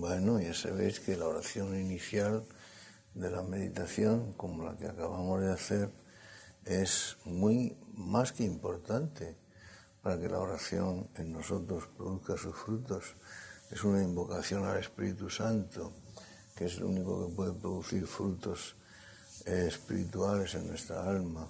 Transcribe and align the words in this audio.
Bueno, 0.00 0.38
ya 0.40 0.54
sabéis 0.54 1.00
que 1.00 1.16
la 1.16 1.26
oración 1.26 1.74
inicial 1.74 2.44
de 3.14 3.30
la 3.32 3.42
meditación, 3.42 4.32
como 4.34 4.62
la 4.62 4.76
que 4.76 4.86
acabamos 4.86 5.40
de 5.40 5.50
hacer, 5.50 5.90
es 6.64 7.16
muy 7.24 7.76
más 7.94 8.30
que 8.30 8.44
importante 8.44 9.34
para 10.00 10.16
que 10.20 10.28
la 10.28 10.38
oración 10.38 11.08
en 11.16 11.32
nosotros 11.32 11.88
produzca 11.96 12.36
sus 12.36 12.54
frutos. 12.54 13.16
Es 13.72 13.82
una 13.82 14.00
invocación 14.00 14.64
al 14.64 14.78
Espíritu 14.78 15.28
Santo, 15.30 15.92
que 16.54 16.66
es 16.66 16.76
el 16.76 16.84
único 16.84 17.26
que 17.26 17.34
puede 17.34 17.52
producir 17.54 18.06
frutos 18.06 18.76
eh, 19.46 19.64
espirituales 19.66 20.54
en 20.54 20.68
nuestra 20.68 21.02
alma. 21.02 21.48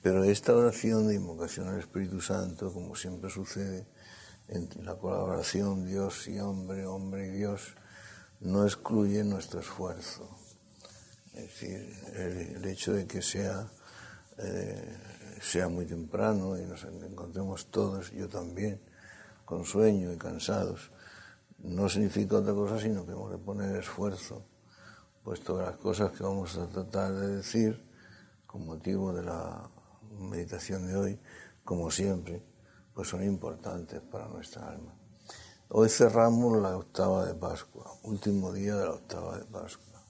Pero 0.00 0.24
esta 0.24 0.56
oración 0.56 1.08
de 1.08 1.16
invocación 1.16 1.68
al 1.68 1.80
Espíritu 1.80 2.22
Santo, 2.22 2.72
como 2.72 2.96
siempre 2.96 3.28
sucede, 3.28 3.84
en 4.48 4.68
la 4.84 4.94
colaboración 4.96 5.86
Dios 5.86 6.28
y 6.28 6.38
hombre, 6.38 6.86
hombre 6.86 7.28
y 7.28 7.30
Dios, 7.30 7.74
no 8.40 8.64
excluye 8.64 9.24
nuestro 9.24 9.60
esfuerzo. 9.60 10.28
Es 11.34 11.42
decir, 11.42 11.92
el, 12.14 12.64
hecho 12.64 12.92
de 12.92 13.06
que 13.06 13.22
sea, 13.22 13.66
eh, 14.38 14.98
sea 15.40 15.68
muy 15.68 15.86
temprano 15.86 16.56
y 16.58 16.64
nos 16.64 16.84
encontremos 16.84 17.70
todos, 17.70 18.12
yo 18.12 18.28
también, 18.28 18.80
con 19.44 19.64
sueño 19.64 20.12
y 20.12 20.16
cansados, 20.16 20.90
no 21.58 21.88
significa 21.88 22.36
otra 22.36 22.52
cosa 22.52 22.78
sino 22.78 23.04
que 23.04 23.12
hemos 23.12 23.30
de 23.30 23.38
poner 23.38 23.76
esfuerzo, 23.76 24.44
puesto 25.24 25.56
que 25.56 25.62
las 25.62 25.76
cosas 25.76 26.12
que 26.12 26.22
vamos 26.22 26.56
a 26.56 26.68
tratar 26.68 27.12
de 27.14 27.36
decir, 27.36 27.82
con 28.46 28.66
motivo 28.66 29.12
de 29.12 29.24
la 29.24 29.68
meditación 30.20 30.86
de 30.86 30.96
hoy, 30.96 31.20
como 31.64 31.90
siempre, 31.90 32.42
pues 32.94 33.08
son 33.08 33.24
importantes 33.24 34.00
para 34.00 34.28
nuestra 34.28 34.68
alma. 34.68 34.94
Hoy 35.68 35.88
cerramos 35.88 36.62
la 36.62 36.76
octava 36.76 37.26
de 37.26 37.34
Pascua, 37.34 37.98
último 38.04 38.52
día 38.52 38.76
de 38.76 38.84
la 38.84 38.92
octava 38.92 39.38
de 39.38 39.44
Pascua. 39.44 40.02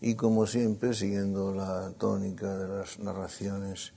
Y 0.00 0.14
como 0.14 0.46
siempre, 0.46 0.94
siguiendo 0.94 1.54
la 1.54 1.92
tónica 1.92 2.56
de 2.58 2.68
las 2.68 2.98
narraciones 2.98 3.94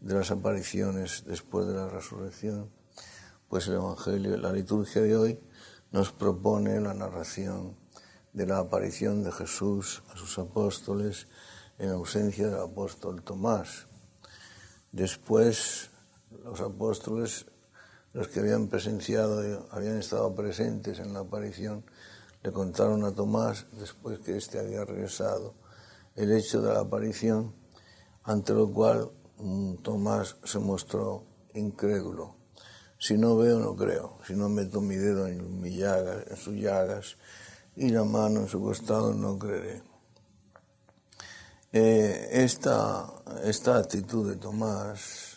de 0.00 0.14
las 0.14 0.30
apariciones 0.30 1.24
después 1.26 1.66
de 1.66 1.74
la 1.74 1.88
resurrección, 1.88 2.70
pues 3.48 3.66
el 3.66 3.74
Evangelio, 3.74 4.36
la 4.36 4.52
liturgia 4.52 5.02
de 5.02 5.16
hoy, 5.16 5.40
nos 5.90 6.12
propone 6.12 6.80
la 6.80 6.94
narración 6.94 7.76
de 8.32 8.46
la 8.46 8.58
aparición 8.58 9.24
de 9.24 9.32
Jesús 9.32 10.02
a 10.12 10.16
sus 10.16 10.38
apóstoles 10.38 11.26
en 11.78 11.90
ausencia 11.90 12.48
del 12.48 12.60
apóstol 12.60 13.22
Tomás. 13.22 13.86
Después, 14.92 15.90
los 16.44 16.60
apóstoles 16.60 17.46
los 18.12 18.28
que 18.28 18.40
habían 18.40 18.68
presenciado, 18.68 19.66
habían 19.70 19.98
estado 19.98 20.34
presentes 20.34 20.98
en 20.98 21.12
la 21.12 21.20
aparición, 21.20 21.84
le 22.42 22.52
contaron 22.52 23.04
a 23.04 23.12
Tomás, 23.12 23.66
después 23.72 24.18
que 24.20 24.36
éste 24.36 24.58
había 24.58 24.84
regresado, 24.84 25.54
el 26.16 26.32
hecho 26.32 26.62
de 26.62 26.72
la 26.72 26.80
aparición, 26.80 27.54
ante 28.24 28.52
lo 28.52 28.70
cual 28.72 29.10
mm, 29.38 29.76
Tomás 29.76 30.36
se 30.44 30.58
mostró 30.58 31.24
incrédulo. 31.54 32.34
Si 32.98 33.16
no 33.16 33.36
veo, 33.36 33.60
no 33.60 33.76
creo. 33.76 34.18
Si 34.26 34.34
no 34.34 34.48
meto 34.48 34.80
mi 34.80 34.96
dedo 34.96 35.28
en, 35.28 35.60
mi 35.60 35.76
llagas, 35.76 36.26
en 36.28 36.36
sus 36.36 36.54
llagas 36.56 37.16
y 37.76 37.90
la 37.90 38.02
mano 38.04 38.40
en 38.40 38.48
su 38.48 38.60
costado, 38.60 39.14
no 39.14 39.38
creeré. 39.38 39.82
Eh, 41.72 42.28
esta, 42.32 43.06
esta 43.44 43.78
actitud 43.78 44.28
de 44.28 44.36
Tomás 44.36 45.27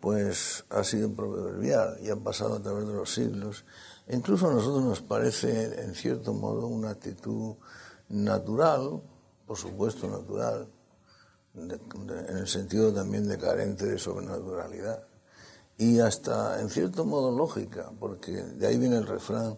pues 0.00 0.64
ha 0.70 0.84
sido 0.84 1.12
proverbial 1.12 1.98
y 2.02 2.10
ha 2.10 2.16
pasado 2.16 2.56
a 2.56 2.62
través 2.62 2.86
de 2.86 2.94
los 2.94 3.12
siglos. 3.12 3.64
Incluso 4.08 4.48
a 4.48 4.54
nosotros 4.54 4.84
nos 4.84 5.00
parece, 5.02 5.82
en 5.82 5.94
cierto 5.94 6.32
modo, 6.32 6.66
una 6.66 6.90
actitud 6.90 7.56
natural, 8.08 9.02
por 9.46 9.56
supuesto 9.56 10.08
natural, 10.08 10.68
en 11.54 12.36
el 12.36 12.46
sentido 12.46 12.92
también 12.92 13.26
de 13.26 13.36
carente 13.38 13.86
de 13.86 13.98
sobrenaturalidad, 13.98 15.02
y 15.76 15.98
hasta, 16.00 16.60
en 16.60 16.70
cierto 16.70 17.04
modo, 17.04 17.36
lógica, 17.36 17.90
porque 17.98 18.32
de 18.32 18.66
ahí 18.66 18.78
viene 18.78 18.96
el 18.96 19.06
refrán, 19.06 19.56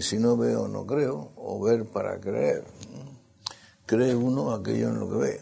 si 0.00 0.18
no 0.18 0.36
veo, 0.36 0.68
no 0.68 0.86
creo, 0.86 1.32
o 1.36 1.60
ver 1.60 1.86
para 1.86 2.20
creer. 2.20 2.64
Cree 3.86 4.14
uno 4.14 4.52
aquello 4.52 4.88
en 4.88 5.00
lo 5.00 5.08
que 5.08 5.16
ve, 5.16 5.40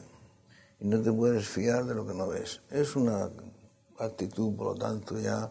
y 0.80 0.86
no 0.86 1.00
te 1.00 1.12
puedes 1.12 1.48
fiar 1.48 1.84
de 1.86 1.94
lo 1.94 2.06
que 2.06 2.14
no 2.14 2.28
ves. 2.28 2.60
Es 2.70 2.96
una 2.96 3.30
actitud, 3.98 4.54
por 4.56 4.66
lo 4.68 4.74
tanto, 4.74 5.18
ya 5.18 5.50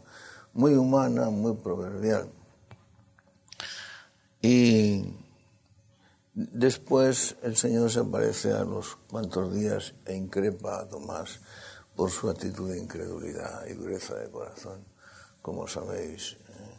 muy 0.54 0.76
humana, 0.76 1.30
muy 1.30 1.54
proverbial. 1.56 2.30
Y 4.42 5.04
después 6.34 7.36
el 7.42 7.56
Señor 7.56 7.92
se 7.92 8.00
aparece 8.00 8.54
a 8.54 8.64
los 8.64 8.96
cuantos 9.10 9.54
días 9.54 9.94
e 10.06 10.16
increpa 10.16 10.80
a 10.80 10.88
Tomás 10.88 11.40
por 11.96 12.12
su 12.12 12.30
actitud 12.30 12.70
de 12.72 12.80
incredulidad 12.80 13.66
y 13.68 13.74
dureza 13.74 14.16
de 14.16 14.30
corazón, 14.30 14.84
como 15.42 15.68
sabéis. 15.68 16.34
¿eh? 16.34 16.76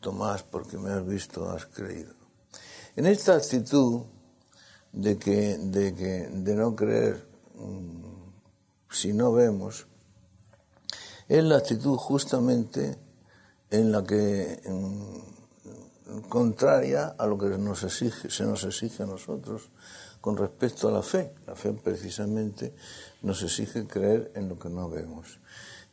Tomás, 0.00 0.42
porque 0.42 0.78
me 0.78 0.90
has 0.90 1.06
visto, 1.06 1.50
has 1.50 1.66
creído. 1.66 2.14
En 2.96 3.06
esta 3.06 3.34
actitud 3.34 4.02
de 4.92 5.18
que, 5.18 5.58
de 5.58 5.94
que, 5.94 6.28
de 6.30 6.54
no 6.54 6.76
creer 6.76 7.26
mm, 7.54 8.02
si 8.90 9.12
no 9.12 9.32
vemos, 9.32 9.86
es 11.38 11.44
la 11.44 11.56
actitud 11.56 11.96
justamente 11.96 12.94
en 13.70 13.90
la 13.90 14.04
que, 14.04 14.60
contraria 16.28 17.14
a 17.16 17.26
lo 17.26 17.38
que 17.38 17.46
nos 17.56 17.84
exige, 17.84 18.28
se 18.28 18.44
nos 18.44 18.64
exige 18.64 19.04
a 19.04 19.06
nosotros 19.06 19.70
con 20.20 20.36
respecto 20.36 20.88
a 20.88 20.92
la 20.92 21.02
fe. 21.02 21.32
La 21.46 21.54
fe 21.54 21.72
precisamente 21.72 22.74
nos 23.22 23.42
exige 23.42 23.86
creer 23.86 24.30
en 24.34 24.50
lo 24.50 24.58
que 24.58 24.68
no 24.68 24.90
vemos. 24.90 25.40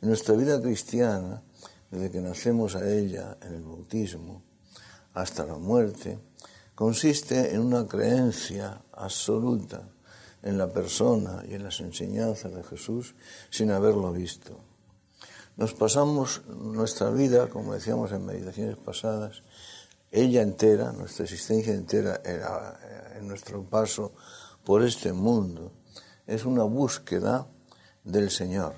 Nuestra 0.02 0.34
vida 0.34 0.60
cristiana, 0.60 1.42
desde 1.90 2.10
que 2.10 2.20
nacemos 2.20 2.76
a 2.76 2.86
ella 2.86 3.38
en 3.40 3.54
el 3.54 3.62
bautismo 3.62 4.42
hasta 5.14 5.46
la 5.46 5.56
muerte, 5.56 6.18
consiste 6.74 7.54
en 7.54 7.62
una 7.62 7.86
creencia 7.86 8.82
absoluta 8.92 9.88
en 10.42 10.58
la 10.58 10.70
persona 10.70 11.42
y 11.48 11.54
en 11.54 11.64
las 11.64 11.80
enseñanzas 11.80 12.54
de 12.54 12.62
Jesús 12.62 13.14
sin 13.48 13.70
haberlo 13.70 14.12
visto. 14.12 14.69
Nos 15.60 15.74
pasamos 15.74 16.40
nuestra 16.48 17.10
vida, 17.10 17.50
como 17.50 17.74
decíamos 17.74 18.12
en 18.12 18.24
meditaciones 18.24 18.78
pasadas, 18.78 19.42
ella 20.10 20.40
entera, 20.40 20.90
nuestra 20.92 21.24
existencia 21.24 21.74
entera 21.74 22.22
en 23.18 23.28
nuestro 23.28 23.62
paso 23.62 24.14
por 24.64 24.82
este 24.82 25.12
mundo, 25.12 25.70
es 26.26 26.46
una 26.46 26.62
búsqueda 26.62 27.46
del 28.04 28.30
Señor. 28.30 28.72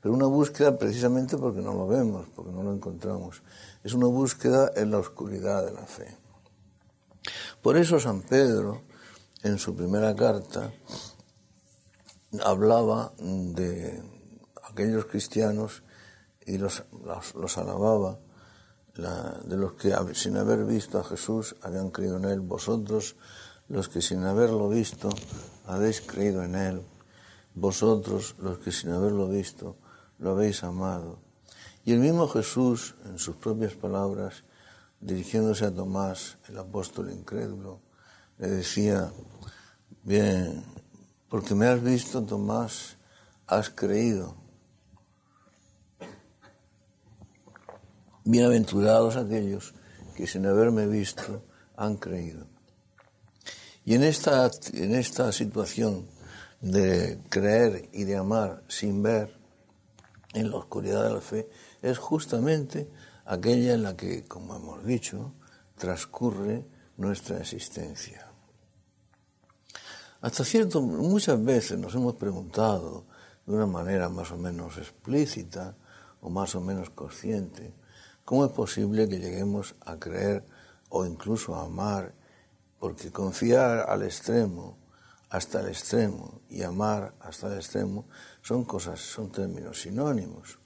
Pero 0.00 0.14
una 0.14 0.26
búsqueda 0.26 0.78
precisamente 0.78 1.36
porque 1.36 1.60
no 1.60 1.74
lo 1.74 1.88
vemos, 1.88 2.28
porque 2.36 2.52
no 2.52 2.62
lo 2.62 2.72
encontramos. 2.72 3.42
Es 3.82 3.92
una 3.92 4.06
búsqueda 4.06 4.70
en 4.76 4.92
la 4.92 4.98
oscuridad 4.98 5.66
de 5.66 5.72
la 5.72 5.86
fe. 5.86 6.16
Por 7.60 7.76
eso 7.76 7.98
San 7.98 8.22
Pedro, 8.22 8.82
en 9.42 9.58
su 9.58 9.74
primera 9.74 10.14
carta, 10.14 10.72
hablaba 12.44 13.12
de 13.18 14.00
aquellos 14.62 15.06
cristianos 15.06 15.82
y 16.46 16.58
los, 16.58 16.84
los, 17.34 17.58
alababa, 17.58 18.18
de 18.94 19.56
los 19.56 19.72
que 19.74 19.94
sin 20.14 20.36
haber 20.36 20.64
visto 20.64 20.98
a 20.98 21.04
Jesús 21.04 21.56
habían 21.62 21.90
creído 21.90 22.16
en 22.18 22.24
Él, 22.26 22.40
vosotros 22.40 23.16
los 23.68 23.88
que 23.88 24.02
sin 24.02 24.24
haberlo 24.24 24.68
visto 24.68 25.08
habéis 25.66 26.00
creído 26.00 26.42
en 26.42 26.54
Él, 26.54 26.82
vosotros 27.54 28.34
los 28.38 28.58
que 28.58 28.72
sin 28.72 28.90
haberlo 28.90 29.28
visto 29.28 29.76
lo 30.18 30.30
habéis 30.32 30.62
amado. 30.64 31.18
Y 31.84 31.92
el 31.92 32.00
mismo 32.00 32.28
Jesús, 32.28 32.94
en 33.04 33.18
sus 33.18 33.36
propias 33.36 33.74
palabras, 33.74 34.44
dirigiéndose 35.00 35.64
a 35.64 35.74
Tomás, 35.74 36.38
el 36.48 36.58
apóstol 36.58 37.10
incrédulo, 37.10 37.80
le 38.38 38.48
decía, 38.48 39.12
bien, 40.04 40.64
porque 41.28 41.54
me 41.54 41.66
has 41.66 41.82
visto, 41.82 42.22
Tomás, 42.22 42.96
has 43.46 43.70
creído. 43.70 44.41
Bienaventurados 48.24 49.16
aquellos 49.16 49.74
que 50.14 50.28
sin 50.28 50.46
haberme 50.46 50.86
visto 50.86 51.42
han 51.76 51.96
creído. 51.96 52.46
Y 53.84 53.94
en 53.94 54.04
esta, 54.04 54.48
en 54.72 54.94
esta 54.94 55.32
situación 55.32 56.06
de 56.60 57.18
creer 57.28 57.88
y 57.92 58.04
de 58.04 58.16
amar 58.16 58.62
sin 58.68 59.02
ver, 59.02 59.36
en 60.34 60.50
la 60.50 60.56
oscuridad 60.56 61.02
de 61.02 61.14
la 61.14 61.20
fe, 61.20 61.48
es 61.82 61.98
justamente 61.98 62.88
aquella 63.24 63.74
en 63.74 63.82
la 63.82 63.96
que, 63.96 64.24
como 64.24 64.54
hemos 64.54 64.84
dicho, 64.84 65.34
transcurre 65.76 66.64
nuestra 66.96 67.38
existencia. 67.38 68.28
Hasta 70.20 70.44
cierto, 70.44 70.80
muchas 70.80 71.42
veces 71.42 71.76
nos 71.76 71.92
hemos 71.96 72.14
preguntado 72.14 73.04
de 73.44 73.54
una 73.54 73.66
manera 73.66 74.08
más 74.08 74.30
o 74.30 74.38
menos 74.38 74.78
explícita 74.78 75.74
o 76.20 76.30
más 76.30 76.54
o 76.54 76.60
menos 76.60 76.90
consciente, 76.90 77.74
¿Cómo 78.32 78.46
es 78.46 78.52
posible 78.52 79.10
que 79.10 79.18
lleguemos 79.18 79.74
a 79.84 79.98
creer 79.98 80.42
o 80.88 81.04
incluso 81.04 81.54
amar, 81.54 82.14
porque 82.80 83.12
confiar 83.12 83.80
al 83.86 84.04
extremo, 84.04 84.78
hasta 85.28 85.60
el 85.60 85.68
extremo, 85.68 86.40
y 86.48 86.62
amar 86.62 87.12
hasta 87.20 87.48
el 87.48 87.58
extremo, 87.58 88.06
son 88.40 88.64
cosas, 88.64 89.00
son 89.00 89.30
términos 89.30 89.82
sinónimos. 89.82 90.58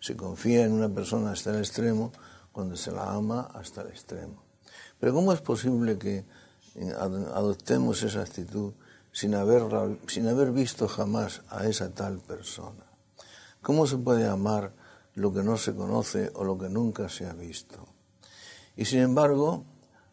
Se 0.00 0.18
confía 0.18 0.66
en 0.66 0.72
una 0.72 0.90
persona 0.90 1.30
hasta 1.32 1.48
el 1.48 1.60
extremo 1.60 2.12
cuando 2.52 2.76
se 2.76 2.92
la 2.92 3.10
ama 3.10 3.48
hasta 3.54 3.80
el 3.80 3.88
extremo. 3.88 4.42
Pero 5.00 5.14
¿cómo 5.14 5.32
es 5.32 5.40
posible 5.40 5.96
que 5.96 6.26
adoptemos 6.98 8.02
esa 8.02 8.20
actitud 8.20 8.74
sin 9.12 9.34
haber, 9.34 9.62
sin 10.08 10.28
haber 10.28 10.52
visto 10.52 10.86
jamás 10.86 11.40
a 11.48 11.66
esa 11.66 11.88
tal 11.88 12.18
persona? 12.18 12.84
¿Cómo 13.62 13.86
se 13.86 13.96
puede 13.96 14.28
amar 14.28 14.72
lo 15.18 15.32
que 15.32 15.42
no 15.42 15.56
se 15.56 15.74
conoce 15.74 16.30
o 16.34 16.44
lo 16.44 16.56
que 16.56 16.68
nunca 16.68 17.08
se 17.08 17.26
ha 17.26 17.32
visto? 17.32 17.86
Y 18.76 18.84
sin 18.84 19.00
embargo, 19.00 19.64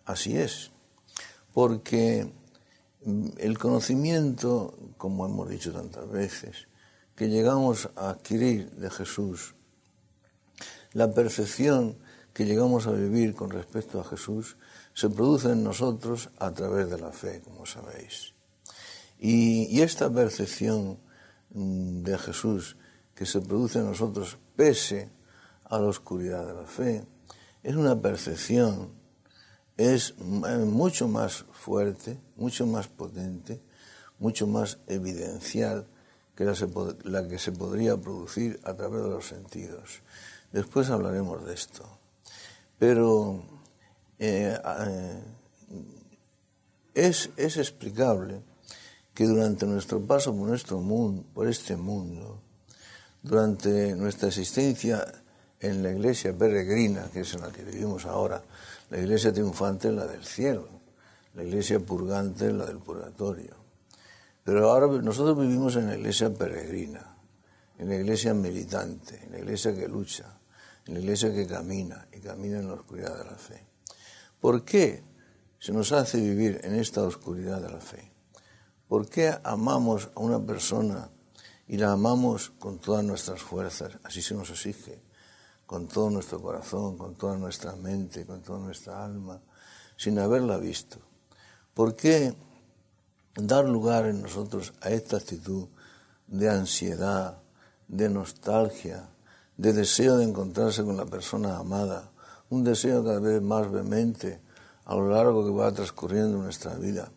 así 0.06 0.38
es, 0.38 0.72
porque 1.54 2.32
el 3.38 3.58
conocimiento, 3.58 4.78
como 4.98 5.26
hemos 5.26 5.50
dicho 5.50 5.72
tantas 5.72 6.10
veces, 6.10 6.68
que 7.16 7.30
llegamos 7.30 7.90
a 7.96 8.10
adquirir 8.10 8.72
de 8.72 8.90
Jesús, 8.90 9.56
la 10.94 11.14
percepción 11.14 11.98
que 12.34 12.46
llegamos 12.46 12.88
a 12.88 12.92
vivir 12.92 13.36
con 13.36 13.52
respecto 13.52 14.00
a 14.00 14.04
Jesús, 14.04 14.58
se 14.94 15.10
produce 15.10 15.52
en 15.52 15.64
nosotros 15.64 16.30
a 16.40 16.52
través 16.52 16.90
de 16.90 16.98
la 16.98 17.12
fe, 17.12 17.42
como 17.42 17.66
sabéis. 17.66 18.34
Y, 19.20 19.82
esta 19.82 20.10
percepción 20.12 21.00
mm, 21.52 22.02
de 22.04 22.18
Jesús 22.18 22.76
que 23.14 23.26
se 23.26 23.40
produce 23.42 23.80
en 23.80 23.86
nosotros 23.86 24.38
pese 24.56 25.10
a 25.66 25.80
la 25.80 25.88
oscuridad 25.88 26.46
de 26.46 26.54
la 26.54 26.66
fe, 26.66 27.06
es 27.64 27.76
una 27.76 28.00
percepción, 28.00 28.92
es 29.78 30.18
mucho 30.20 31.08
más 31.08 31.46
fuerte, 31.52 32.20
mucho 32.36 32.66
más 32.66 32.88
potente, 32.88 33.60
mucho 34.20 34.48
más 34.48 34.78
evidencial 34.88 35.88
que 36.36 36.46
la, 37.04 37.28
que 37.28 37.40
se 37.40 37.52
podría 37.52 37.98
producir 37.98 38.60
a 38.64 38.74
través 38.74 39.04
de 39.04 39.10
los 39.10 39.28
sentidos. 39.28 40.02
Después 40.52 40.90
hablaremos 40.90 41.46
de 41.46 41.54
esto. 41.54 42.00
Pero 42.78 43.44
eh, 44.20 44.58
eh, 44.64 45.24
es, 46.94 47.30
es 47.38 47.58
explicable 47.58 48.42
que 49.14 49.26
durante 49.26 49.66
nuestro 49.66 50.02
paso 50.02 50.36
por, 50.36 50.48
nuestro 50.48 50.80
mundo, 50.82 51.24
por 51.34 51.48
este 51.48 51.78
mundo, 51.78 52.42
durante 53.26 53.96
nuestra 53.96 54.28
existencia 54.28 55.04
en 55.60 55.82
la 55.82 55.90
iglesia 55.90 56.32
peregrina, 56.38 57.10
que 57.12 57.22
es 57.22 57.34
en 57.34 57.42
la 57.42 57.52
que 57.52 57.64
vivimos 57.64 58.06
ahora, 58.06 58.44
la 58.92 59.00
iglesia 59.00 59.34
triunfante 59.34 59.88
es 59.88 59.96
la 59.96 60.06
del 60.06 60.24
cielo, 60.24 60.70
la 61.34 61.44
iglesia 61.44 61.80
purgante 61.80 62.46
es 62.46 62.54
la 62.54 62.68
del 62.68 62.78
purgatorio. 62.78 63.56
Pero 64.44 64.70
ahora 64.70 65.02
nosotros 65.02 65.40
vivimos 65.40 65.76
en 65.76 65.88
la 65.88 65.96
iglesia 65.96 66.32
peregrina, 66.32 67.18
en 67.80 67.90
la 67.90 67.96
iglesia 67.96 68.36
militante, 68.36 69.20
en 69.26 69.32
la 69.32 69.40
iglesia 69.40 69.74
que 69.74 69.88
lucha, 69.88 70.38
en 70.86 70.94
la 70.94 71.00
iglesia 71.00 71.34
que 71.34 71.48
camina 71.48 72.08
y 72.14 72.20
camina 72.20 72.60
en 72.60 72.68
la 72.68 72.76
oscuridad 72.76 73.18
de 73.18 73.26
la 73.26 73.38
fe. 73.38 73.66
¿Por 74.40 74.64
qué 74.64 75.04
se 75.58 75.74
nos 75.74 75.92
hace 75.94 76.20
vivir 76.20 76.62
en 76.64 76.76
esta 76.76 77.02
oscuridad 77.02 77.60
de 77.60 77.72
la 77.72 77.82
fe? 77.82 78.12
¿Por 78.88 79.10
qué 79.10 79.36
amamos 79.44 80.12
a 80.14 80.20
una 80.20 80.40
persona 80.40 81.10
y 81.68 81.78
la 81.78 81.92
amamos 81.92 82.52
con 82.60 82.80
todas 82.80 83.04
nuestras 83.04 83.42
fuerzas? 83.42 83.98
Así 84.04 84.22
se 84.22 84.36
nos 84.36 84.50
exige, 84.50 85.02
con 85.66 85.88
todo 85.88 86.10
nuestro 86.10 86.42
corazón, 86.42 86.98
con 86.98 87.16
toda 87.16 87.38
nuestra 87.38 87.76
mente, 87.76 88.26
con 88.26 88.42
toda 88.42 88.60
nuestra 88.60 89.04
alma, 89.04 89.42
sin 89.98 90.20
haberla 90.20 90.58
visto. 90.58 90.98
¿Por 91.74 91.96
qué 91.96 92.36
dar 93.36 93.68
lugar 93.68 94.06
en 94.06 94.22
nosotros 94.22 94.74
a 94.82 94.90
esta 94.90 95.18
actitud 95.18 95.68
de 96.28 96.50
ansiedad, 96.50 97.40
de 97.88 98.10
nostalgia, 98.10 99.10
de 99.58 99.74
deseo 99.74 100.18
de 100.18 100.26
encontrarse 100.26 100.84
con 100.84 100.98
la 100.98 101.06
persona 101.06 101.58
amada, 101.58 102.12
un 102.50 102.64
deseo 102.64 103.04
cada 103.04 103.20
vez 103.20 103.42
más 103.42 103.72
vehemente 103.72 104.40
a 104.86 104.96
lo 104.96 105.10
largo 105.10 105.44
que 105.46 105.52
va 105.52 105.72
transcurriendo 105.72 106.38
nuestra 106.38 106.76
vida? 106.76 107.12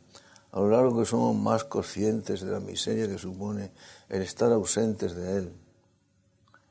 A 0.58 0.60
lo 0.60 0.70
largo 0.70 0.98
que 0.98 1.06
somos 1.06 1.36
más 1.36 1.62
conscientes 1.62 2.40
de 2.40 2.50
la 2.50 2.58
miseria 2.58 3.06
que 3.06 3.16
supone 3.16 3.70
el 4.08 4.22
estar 4.22 4.50
ausentes 4.50 5.14
de 5.14 5.36
Él, 5.36 5.52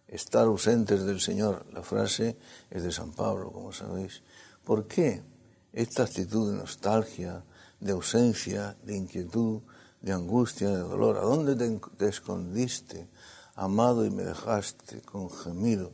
estar 0.09 0.43
ausentes 0.43 1.05
del 1.05 1.21
Señor. 1.21 1.65
La 1.71 1.81
frase 1.81 2.35
es 2.69 2.83
de 2.83 2.91
San 2.91 3.13
Pablo, 3.13 3.49
como 3.49 3.71
sabéis. 3.71 4.23
¿Por 4.65 4.87
qué 4.87 5.23
esta 5.71 6.03
actitud 6.03 6.51
de 6.51 6.57
nostalgia, 6.57 7.45
de 7.79 7.93
ausencia, 7.93 8.75
de 8.83 8.97
inquietud, 8.97 9.61
de 10.01 10.11
angustia, 10.11 10.67
de 10.67 10.79
dolor? 10.79 11.17
¿A 11.17 11.21
dónde 11.21 11.55
te, 11.55 12.07
escondiste, 12.09 13.07
amado, 13.55 14.05
y 14.05 14.09
me 14.09 14.23
dejaste 14.23 15.01
con 15.03 15.29
gemido, 15.29 15.93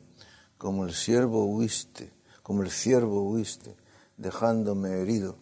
como 0.58 0.86
el 0.86 0.96
siervo 0.96 1.46
huiste, 1.46 2.12
como 2.42 2.64
el 2.64 2.72
ciervo 2.72 3.30
huiste, 3.30 3.76
dejándome 4.18 5.00
herido? 5.00 5.36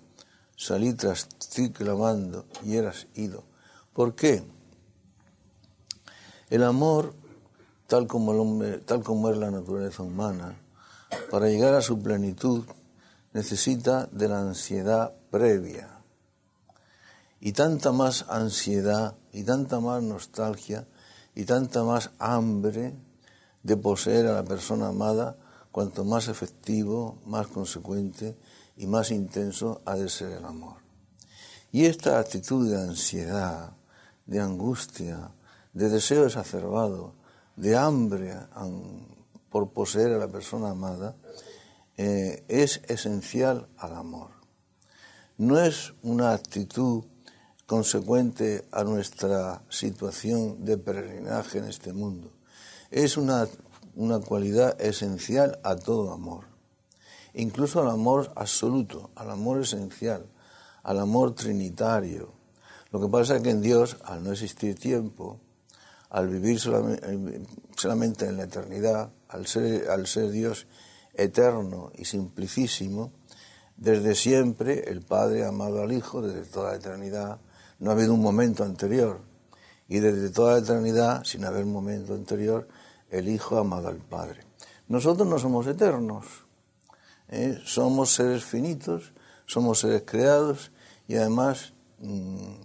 Salí 0.61 0.93
tras 0.93 1.27
ti 1.27 1.71
clamando 1.71 2.45
y 2.63 2.75
eras 2.75 3.07
ido. 3.15 3.43
¿Por 3.93 4.13
qué? 4.13 4.43
El 6.51 6.63
amor, 6.63 7.15
tal 7.87 8.05
como, 8.05 8.63
tal 8.85 9.01
como 9.01 9.31
es 9.31 9.37
la 9.37 9.49
naturaleza 9.49 10.03
humana, 10.03 10.55
para 11.31 11.47
llegar 11.47 11.73
a 11.73 11.81
su 11.81 11.99
plenitud 11.99 12.63
necesita 13.33 14.05
de 14.11 14.27
la 14.27 14.39
ansiedad 14.39 15.15
previa. 15.31 15.99
Y 17.39 17.53
tanta 17.53 17.91
más 17.91 18.25
ansiedad 18.29 19.15
y 19.33 19.43
tanta 19.43 19.79
más 19.79 20.03
nostalgia 20.03 20.87
y 21.33 21.45
tanta 21.45 21.83
más 21.83 22.11
hambre 22.19 22.93
de 23.63 23.77
poseer 23.77 24.27
a 24.27 24.33
la 24.33 24.43
persona 24.43 24.89
amada, 24.89 25.37
cuanto 25.71 26.05
más 26.05 26.27
efectivo, 26.27 27.17
más 27.25 27.47
consecuente 27.47 28.37
y 28.77 28.87
más 28.87 29.11
intenso 29.11 29.81
ha 29.85 29.95
de 29.95 30.09
ser 30.09 30.31
el 30.31 30.45
amor. 30.45 30.77
Y 31.71 31.85
esta 31.85 32.19
actitud 32.19 32.69
de 32.69 32.77
ansiedad, 32.77 33.73
de 34.25 34.39
angustia, 34.39 35.31
de 35.73 35.89
deseo 35.89 36.25
exacerbado, 36.25 37.13
de 37.55 37.77
hambre 37.77 38.35
por 39.49 39.71
poseer 39.71 40.13
a 40.13 40.17
la 40.17 40.27
persona 40.27 40.71
amada, 40.71 41.15
eh, 41.97 42.43
es 42.47 42.81
esencial 42.87 43.67
al 43.77 43.95
amor. 43.95 44.31
No 45.37 45.59
es 45.59 45.93
una 46.03 46.33
actitud 46.33 47.03
consecuente 47.65 48.67
a 48.71 48.83
nuestra 48.83 49.63
situación 49.69 50.65
de 50.65 50.77
peregrinaje 50.77 51.59
en 51.59 51.65
este 51.65 51.93
mundo. 51.93 52.33
Es 52.89 53.15
una, 53.15 53.47
una 53.95 54.19
cualidad 54.19 54.79
esencial 54.81 55.59
a 55.63 55.77
todo 55.77 56.11
amor 56.11 56.50
incluso 57.33 57.81
al 57.81 57.89
amor 57.89 58.31
absoluto, 58.35 59.11
al 59.15 59.31
amor 59.31 59.61
esencial, 59.61 60.25
al 60.83 60.99
amor 60.99 61.33
trinitario. 61.35 62.33
Lo 62.91 62.99
que 62.99 63.07
pasa 63.07 63.37
es 63.37 63.41
que 63.41 63.51
en 63.51 63.61
Dios, 63.61 63.97
al 64.03 64.23
no 64.23 64.31
existir 64.31 64.77
tiempo, 64.77 65.39
al 66.09 66.27
vivir 66.27 66.59
solamente 66.59 68.25
en 68.25 68.37
la 68.37 68.43
eternidad, 68.43 69.11
al 69.29 69.47
ser, 69.47 70.29
Dios 70.29 70.67
eterno 71.13 71.91
y 71.95 72.05
simplicísimo, 72.05 73.13
desde 73.77 74.13
siempre 74.13 74.89
el 74.89 75.01
Padre 75.01 75.45
ha 75.45 75.49
amado 75.49 75.81
al 75.81 75.93
Hijo, 75.93 76.21
desde 76.21 76.45
toda 76.45 76.71
la 76.71 76.77
eternidad, 76.77 77.39
no 77.79 77.89
ha 77.89 77.93
habido 77.93 78.13
un 78.13 78.21
momento 78.21 78.63
anterior. 78.63 79.21
Y 79.87 79.99
desde 79.99 80.29
toda 80.29 80.53
la 80.53 80.59
eternidad, 80.59 81.23
sin 81.23 81.45
haber 81.45 81.65
momento 81.65 82.13
anterior, 82.13 82.67
el 83.09 83.27
Hijo 83.29 83.57
ha 83.57 83.61
amado 83.61 83.87
al 83.87 83.97
Padre. 83.97 84.41
Nosotros 84.87 85.27
no 85.27 85.39
somos 85.39 85.65
eternos, 85.67 86.25
¿eh? 87.31 87.59
somos 87.65 88.13
seres 88.13 88.43
finitos, 88.43 89.13
somos 89.45 89.79
seres 89.79 90.03
creados 90.05 90.71
y 91.07 91.15
además 91.15 91.73
mm, 91.99 92.61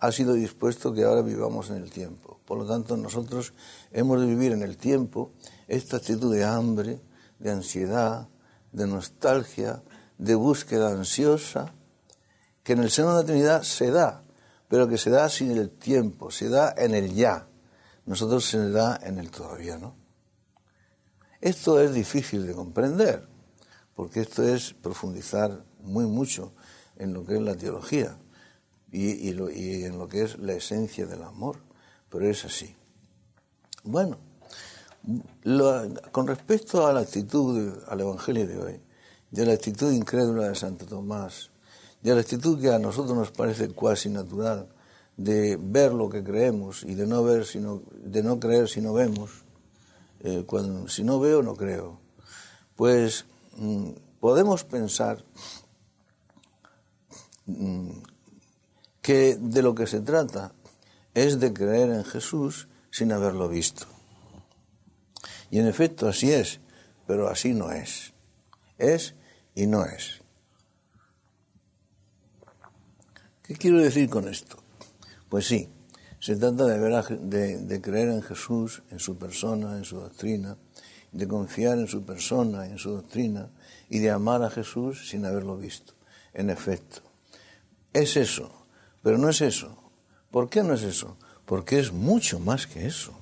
ha 0.00 0.12
sido 0.12 0.34
dispuesto 0.34 0.92
que 0.92 1.04
ahora 1.04 1.22
vivamos 1.22 1.70
en 1.70 1.76
el 1.76 1.90
tiempo. 1.90 2.40
Por 2.44 2.58
lo 2.58 2.66
tanto, 2.66 2.96
nosotros 2.96 3.54
hemos 3.90 4.20
de 4.20 4.26
vivir 4.26 4.52
en 4.52 4.62
el 4.62 4.76
tiempo 4.76 5.32
esta 5.66 5.96
actitud 5.96 6.34
de 6.34 6.44
hambre, 6.44 7.00
de 7.38 7.50
ansiedad, 7.50 8.28
de 8.72 8.86
nostalgia, 8.86 9.82
de 10.18 10.34
búsqueda 10.34 10.90
ansiosa, 10.90 11.72
que 12.62 12.74
en 12.74 12.80
el 12.80 12.90
seno 12.90 13.10
de 13.10 13.22
la 13.22 13.24
Trinidad 13.24 13.62
se 13.62 13.90
da, 13.90 14.24
pero 14.68 14.88
que 14.88 14.98
se 14.98 15.10
da 15.10 15.28
sin 15.28 15.52
el 15.52 15.70
tiempo, 15.70 16.30
se 16.30 16.48
da 16.48 16.74
en 16.76 16.94
el 16.94 17.14
ya. 17.14 17.48
Nosotros 18.06 18.44
se 18.44 18.70
da 18.70 18.98
en 19.02 19.18
el 19.18 19.30
todavía, 19.30 19.78
¿no? 19.78 19.96
Esto 21.40 21.80
es 21.80 21.92
difícil 21.92 22.46
de 22.46 22.54
comprender, 22.54 23.26
porque 23.94 24.20
esto 24.20 24.42
es 24.42 24.74
profundizar 24.74 25.64
muy 25.82 26.06
mucho 26.06 26.52
en 26.96 27.12
lo 27.12 27.24
que 27.24 27.34
es 27.34 27.42
la 27.42 27.56
teología 27.56 28.18
y, 28.90 29.30
en 29.30 29.98
lo 29.98 30.08
que 30.08 30.22
es 30.22 30.38
la 30.38 30.52
esencia 30.52 31.06
del 31.06 31.22
amor, 31.22 31.56
pero 32.08 32.28
es 32.28 32.44
así. 32.44 32.74
Bueno, 33.82 34.18
con 36.12 36.26
respecto 36.26 36.86
a 36.86 36.92
la 36.92 37.00
actitud 37.00 37.74
al 37.88 38.00
Evangelio 38.00 38.46
de 38.46 38.58
hoy, 38.58 38.80
de 39.30 39.46
la 39.46 39.52
actitud 39.52 39.92
incrédula 39.92 40.48
de 40.48 40.54
Santo 40.54 40.86
Tomás, 40.86 41.50
de 42.02 42.14
la 42.14 42.20
actitud 42.20 42.60
que 42.60 42.70
a 42.70 42.78
nosotros 42.78 43.16
nos 43.16 43.30
parece 43.30 43.68
cuasi 43.68 44.08
natural, 44.08 44.68
de 45.16 45.58
ver 45.60 45.92
lo 45.92 46.08
que 46.08 46.22
creemos 46.22 46.82
y 46.84 46.94
de 46.94 47.06
no 47.06 47.22
ver 47.22 47.44
sino, 47.44 47.82
de 47.92 48.22
no 48.22 48.38
creer 48.38 48.68
si 48.68 48.80
no 48.80 48.92
vemos, 48.92 49.44
eh, 50.20 50.44
cuando, 50.46 50.88
si 50.88 51.04
no 51.04 51.20
veo 51.20 51.42
no 51.42 51.54
creo, 51.54 52.00
pues 52.76 53.26
podemos 54.20 54.64
pensar 54.64 55.24
mm, 57.46 57.90
que 59.02 59.36
de 59.38 59.62
lo 59.62 59.74
que 59.74 59.86
se 59.86 60.00
trata 60.00 60.52
es 61.12 61.38
de 61.38 61.52
creer 61.52 61.90
en 61.90 62.04
Jesús 62.04 62.68
sin 62.90 63.12
haberlo 63.12 63.48
visto. 63.48 63.86
Y 65.50 65.58
en 65.58 65.66
efecto 65.66 66.08
así 66.08 66.32
es, 66.32 66.60
pero 67.06 67.28
así 67.28 67.52
no 67.52 67.70
es. 67.70 68.12
Es 68.78 69.14
y 69.54 69.66
no 69.66 69.84
es. 69.84 70.20
¿Qué 73.42 73.54
quiero 73.56 73.78
decir 73.78 74.08
con 74.08 74.26
esto? 74.26 74.56
Pues 75.28 75.46
sí, 75.46 75.68
se 76.18 76.36
trata 76.36 76.64
de, 76.64 77.58
de, 77.58 77.80
creer 77.82 78.08
en 78.08 78.22
Jesús, 78.22 78.82
en 78.90 78.98
su 78.98 79.18
persona, 79.18 79.76
en 79.76 79.84
su 79.84 79.96
doctrina, 79.96 80.56
de 81.14 81.28
confiar 81.28 81.78
en 81.78 81.88
su 81.88 82.04
persona, 82.04 82.66
en 82.66 82.78
su 82.78 82.90
doctrina, 82.90 83.48
y 83.88 84.00
de 84.00 84.10
amar 84.10 84.42
a 84.42 84.50
Jesús 84.50 85.08
sin 85.08 85.24
haberlo 85.24 85.56
visto. 85.56 85.94
En 86.32 86.50
efecto, 86.50 87.00
es 87.92 88.16
eso, 88.16 88.50
pero 89.02 89.16
no 89.16 89.28
es 89.28 89.40
eso. 89.40 89.78
¿Por 90.30 90.50
qué 90.50 90.62
no 90.64 90.74
es 90.74 90.82
eso? 90.82 91.16
Porque 91.46 91.78
es 91.78 91.92
mucho 91.92 92.40
más 92.40 92.66
que 92.66 92.86
eso. 92.86 93.14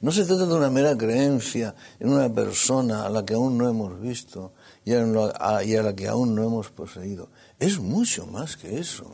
No 0.00 0.12
se 0.12 0.24
trata 0.24 0.46
de 0.46 0.54
una 0.54 0.70
mera 0.70 0.96
creencia 0.96 1.74
en 1.98 2.10
una 2.10 2.32
persona 2.32 3.04
a 3.04 3.10
la 3.10 3.24
que 3.24 3.34
aún 3.34 3.58
no 3.58 3.68
hemos 3.68 4.00
visto 4.00 4.54
y 4.84 4.94
a, 4.94 5.02
la 5.02 5.94
que 5.94 6.08
aún 6.08 6.34
no 6.34 6.44
hemos 6.44 6.70
poseído. 6.70 7.28
Es 7.58 7.78
mucho 7.78 8.26
más 8.26 8.56
que 8.56 8.78
eso. 8.78 9.12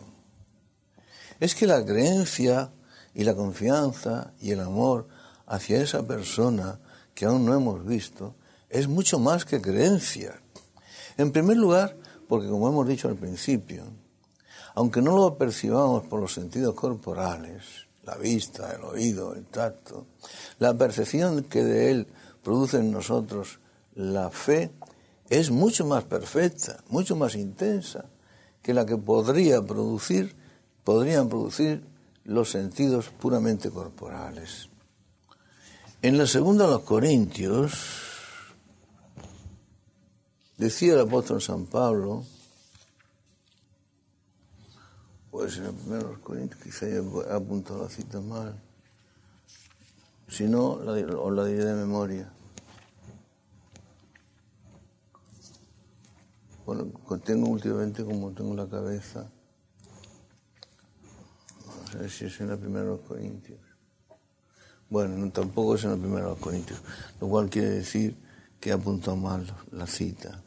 Es 1.40 1.54
que 1.54 1.66
la 1.66 1.84
creencia 1.84 2.70
y 3.14 3.24
la 3.24 3.34
confianza 3.34 4.32
y 4.40 4.52
el 4.52 4.60
amor 4.60 5.08
hacia 5.46 5.80
esa 5.80 6.06
persona 6.06 6.78
que 7.16 7.24
aún 7.24 7.46
no 7.46 7.54
hemos 7.54 7.84
visto 7.84 8.34
es 8.68 8.86
mucho 8.86 9.18
más 9.18 9.46
que 9.46 9.60
creencia. 9.60 10.38
En 11.16 11.32
primer 11.32 11.56
lugar, 11.56 11.96
porque 12.28 12.46
como 12.46 12.68
hemos 12.68 12.86
dicho 12.86 13.08
al 13.08 13.16
principio, 13.16 13.84
aunque 14.74 15.00
no 15.00 15.16
lo 15.16 15.38
percibamos 15.38 16.04
por 16.04 16.20
los 16.20 16.34
sentidos 16.34 16.74
corporales, 16.74 17.86
la 18.04 18.16
vista, 18.16 18.70
el 18.74 18.84
oído, 18.84 19.34
el 19.34 19.46
tacto, 19.46 20.06
la 20.58 20.74
percepción 20.74 21.44
que 21.44 21.64
de 21.64 21.90
él 21.90 22.06
produce 22.42 22.78
en 22.78 22.92
nosotros 22.92 23.60
la 23.94 24.30
fe 24.30 24.70
es 25.30 25.50
mucho 25.50 25.86
más 25.86 26.04
perfecta, 26.04 26.84
mucho 26.90 27.16
más 27.16 27.34
intensa 27.34 28.04
que 28.62 28.74
la 28.74 28.84
que 28.84 28.98
podría 28.98 29.62
producir, 29.62 30.36
podrían 30.84 31.30
producir 31.30 31.82
los 32.24 32.50
sentidos 32.50 33.08
puramente 33.08 33.70
corporales. 33.70 34.68
En 36.02 36.18
la 36.18 36.26
segunda 36.26 36.66
de 36.66 36.72
los 36.72 36.82
Corintios, 36.82 37.72
decía 40.58 40.92
el 40.92 41.00
apóstol 41.00 41.40
San 41.40 41.66
Pablo, 41.66 42.22
pues 45.30 45.56
en 45.56 45.64
el 45.64 45.72
primero 45.72 46.04
de 46.04 46.12
los 46.12 46.18
Corintios, 46.20 46.62
quizá 46.62 46.86
he 46.86 46.98
apuntado 47.32 47.82
la 47.82 47.88
cita 47.88 48.20
mal, 48.20 48.60
si 50.28 50.44
no, 50.44 50.78
la, 50.82 50.92
os 50.92 51.32
la 51.32 51.44
diré 51.46 51.64
de 51.64 51.74
memoria. 51.74 52.30
Bueno, 56.66 56.90
tengo 57.24 57.48
últimamente 57.48 58.04
como 58.04 58.32
tengo 58.32 58.54
la 58.54 58.68
cabeza. 58.68 59.30
No 61.94 62.02
sé 62.02 62.10
si 62.10 62.24
es 62.26 62.40
en 62.40 62.48
la 62.48 62.56
primera 62.56 62.82
de 62.82 62.90
los 62.90 63.00
Corintios. 63.00 63.65
Bueno, 64.88 65.30
tampoco 65.32 65.74
es 65.74 65.84
en 65.84 65.90
la 66.14 66.34
Corintios, 66.36 66.80
lo 67.20 67.28
cual 67.28 67.50
quiere 67.50 67.70
decir 67.70 68.16
que 68.60 68.72
apuntado 68.72 69.16
mal 69.16 69.46
la 69.72 69.86
cita. 69.86 70.42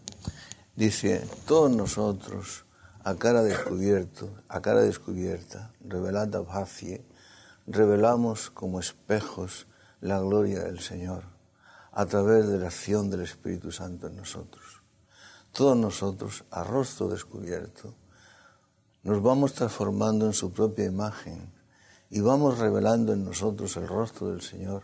Dice, 0.76 1.28
todos 1.46 1.72
nosotros, 1.72 2.66
a 3.04 3.16
cara 3.16 3.44
descubierto, 3.44 4.30
a 4.48 4.62
cara 4.62 4.82
descubierta, 4.82 5.72
revelada 5.82 6.44
facie, 6.44 7.06
revelamos 7.68 8.50
como 8.50 8.80
espejos 8.80 9.68
la 10.00 10.20
gloria 10.20 10.64
del 10.64 10.80
Señor 10.80 11.24
a 11.92 12.06
través 12.06 12.48
de 12.48 12.60
la 12.60 12.68
acción 12.68 13.10
del 13.10 13.22
Espíritu 13.22 13.72
Santo 13.72 14.08
en 14.08 14.16
nosotros 14.16 14.80
todos 15.52 15.76
nosotros, 15.76 16.44
a 16.52 16.64
rostro 16.64 17.08
descubierto, 17.10 17.94
nos 19.04 19.22
vamos 19.22 19.54
transformando 19.54 20.26
en 20.26 20.34
su 20.34 20.52
propia 20.52 20.86
imagen 20.86 21.52
y 22.10 22.22
vamos 22.22 22.58
revelando 22.58 23.14
en 23.14 23.24
nosotros 23.24 23.78
el 23.78 23.88
rostro 23.88 24.30
del 24.30 24.42
Señor 24.42 24.84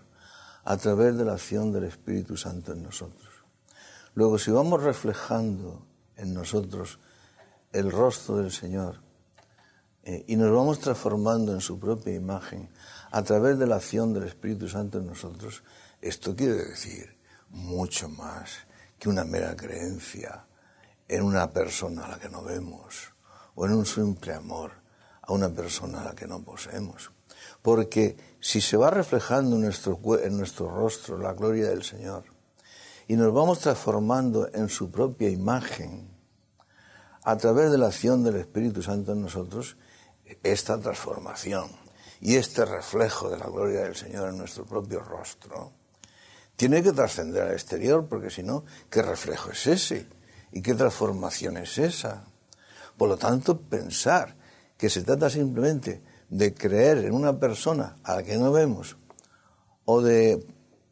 a 0.64 0.78
través 0.78 1.18
de 1.18 1.26
la 1.26 1.34
acción 1.34 1.72
del 1.72 1.86
Espíritu 1.86 2.38
Santo 2.38 2.74
en 2.74 2.84
nosotros. 2.84 3.34
Luego, 4.14 4.38
si 4.38 4.52
vamos 4.52 4.84
reflejando 4.84 5.86
en 6.16 6.34
nosotros 6.34 7.00
el 7.72 7.92
rostro 7.92 8.38
del 8.38 8.52
Señor 8.52 9.02
eh, 10.04 10.24
y 10.28 10.36
nos 10.36 10.52
vamos 10.52 10.80
transformando 10.80 11.54
en 11.54 11.62
su 11.62 11.80
propia 11.80 12.14
imagen 12.14 12.70
a 13.12 13.22
través 13.24 13.58
de 13.60 13.68
la 13.68 13.78
acción 13.78 14.14
del 14.14 14.24
Espíritu 14.24 14.70
Santo 14.70 15.00
en 15.00 15.08
nosotros, 15.08 15.64
esto 16.02 16.36
quiere 16.36 16.56
decir 16.56 17.18
mucho 17.50 18.08
más 18.10 18.52
que 19.00 19.10
una 19.10 19.26
mera 19.26 19.56
creencia 19.56 20.46
en 21.08 21.24
una 21.24 21.52
persona 21.52 22.06
a 22.06 22.10
la 22.10 22.20
que 22.20 22.30
no 22.30 22.44
vemos 22.44 23.14
o 23.56 23.66
en 23.66 23.74
un 23.74 23.86
simple 23.86 24.34
amor 24.34 24.72
a 25.22 25.34
una 25.34 25.50
persona 25.50 26.02
a 26.02 26.06
la 26.06 26.16
que 26.16 26.28
no 26.28 26.44
poseemos. 26.44 27.12
Porque 27.62 28.18
si 28.40 28.62
se 28.62 28.78
va 28.78 28.90
reflejando 28.90 29.56
en 29.56 29.64
nuestro, 29.64 30.00
en 30.22 30.38
nuestro 30.38 30.70
rostro 30.70 31.18
la 31.18 31.34
gloria 31.34 31.70
del 31.70 31.84
Señor 31.84 32.24
y 33.08 33.16
nos 33.16 33.34
vamos 33.34 33.60
transformando 33.60 34.50
en 34.54 34.70
su 34.70 34.92
propia 34.92 35.30
imagen 35.30 36.10
a 37.24 37.38
través 37.38 37.72
de 37.72 37.78
la 37.78 37.88
acción 37.88 38.24
del 38.24 38.36
Espíritu 38.36 38.84
Santo 38.84 39.14
en 39.14 39.22
nosotros, 39.22 39.78
esta 40.44 40.80
transformación 40.80 41.72
y 42.22 42.36
este 42.36 42.66
reflejo 42.66 43.30
de 43.30 43.38
la 43.38 43.48
gloria 43.48 43.82
del 43.82 43.96
Señor 43.96 44.30
en 44.30 44.38
nuestro 44.38 44.66
propio 44.66 45.00
rostro 45.00 45.74
tiene 46.56 46.82
que 46.82 46.94
trascender 46.94 47.44
al 47.44 47.54
exterior, 47.54 48.08
porque 48.08 48.30
si 48.30 48.42
no, 48.42 48.64
¿qué 48.90 49.02
reflejo 49.02 49.52
es 49.52 49.68
ese? 49.68 50.08
¿Y 50.52 50.62
qué 50.62 50.74
transformación 50.74 51.58
es 51.58 51.78
esa? 51.78 52.26
Por 52.98 53.10
lo 53.10 53.18
tanto, 53.18 53.60
pensar 53.60 54.36
que 54.78 54.90
se 54.90 55.02
trata 55.02 55.30
simplemente 55.30 56.02
de 56.30 56.54
creer 56.54 57.00
en 57.06 57.14
una 57.14 57.40
persona 57.40 57.96
a 58.04 58.16
la 58.16 58.24
que 58.24 58.38
no 58.38 58.52
vemos 58.52 58.98
o 59.86 60.02
de 60.02 60.46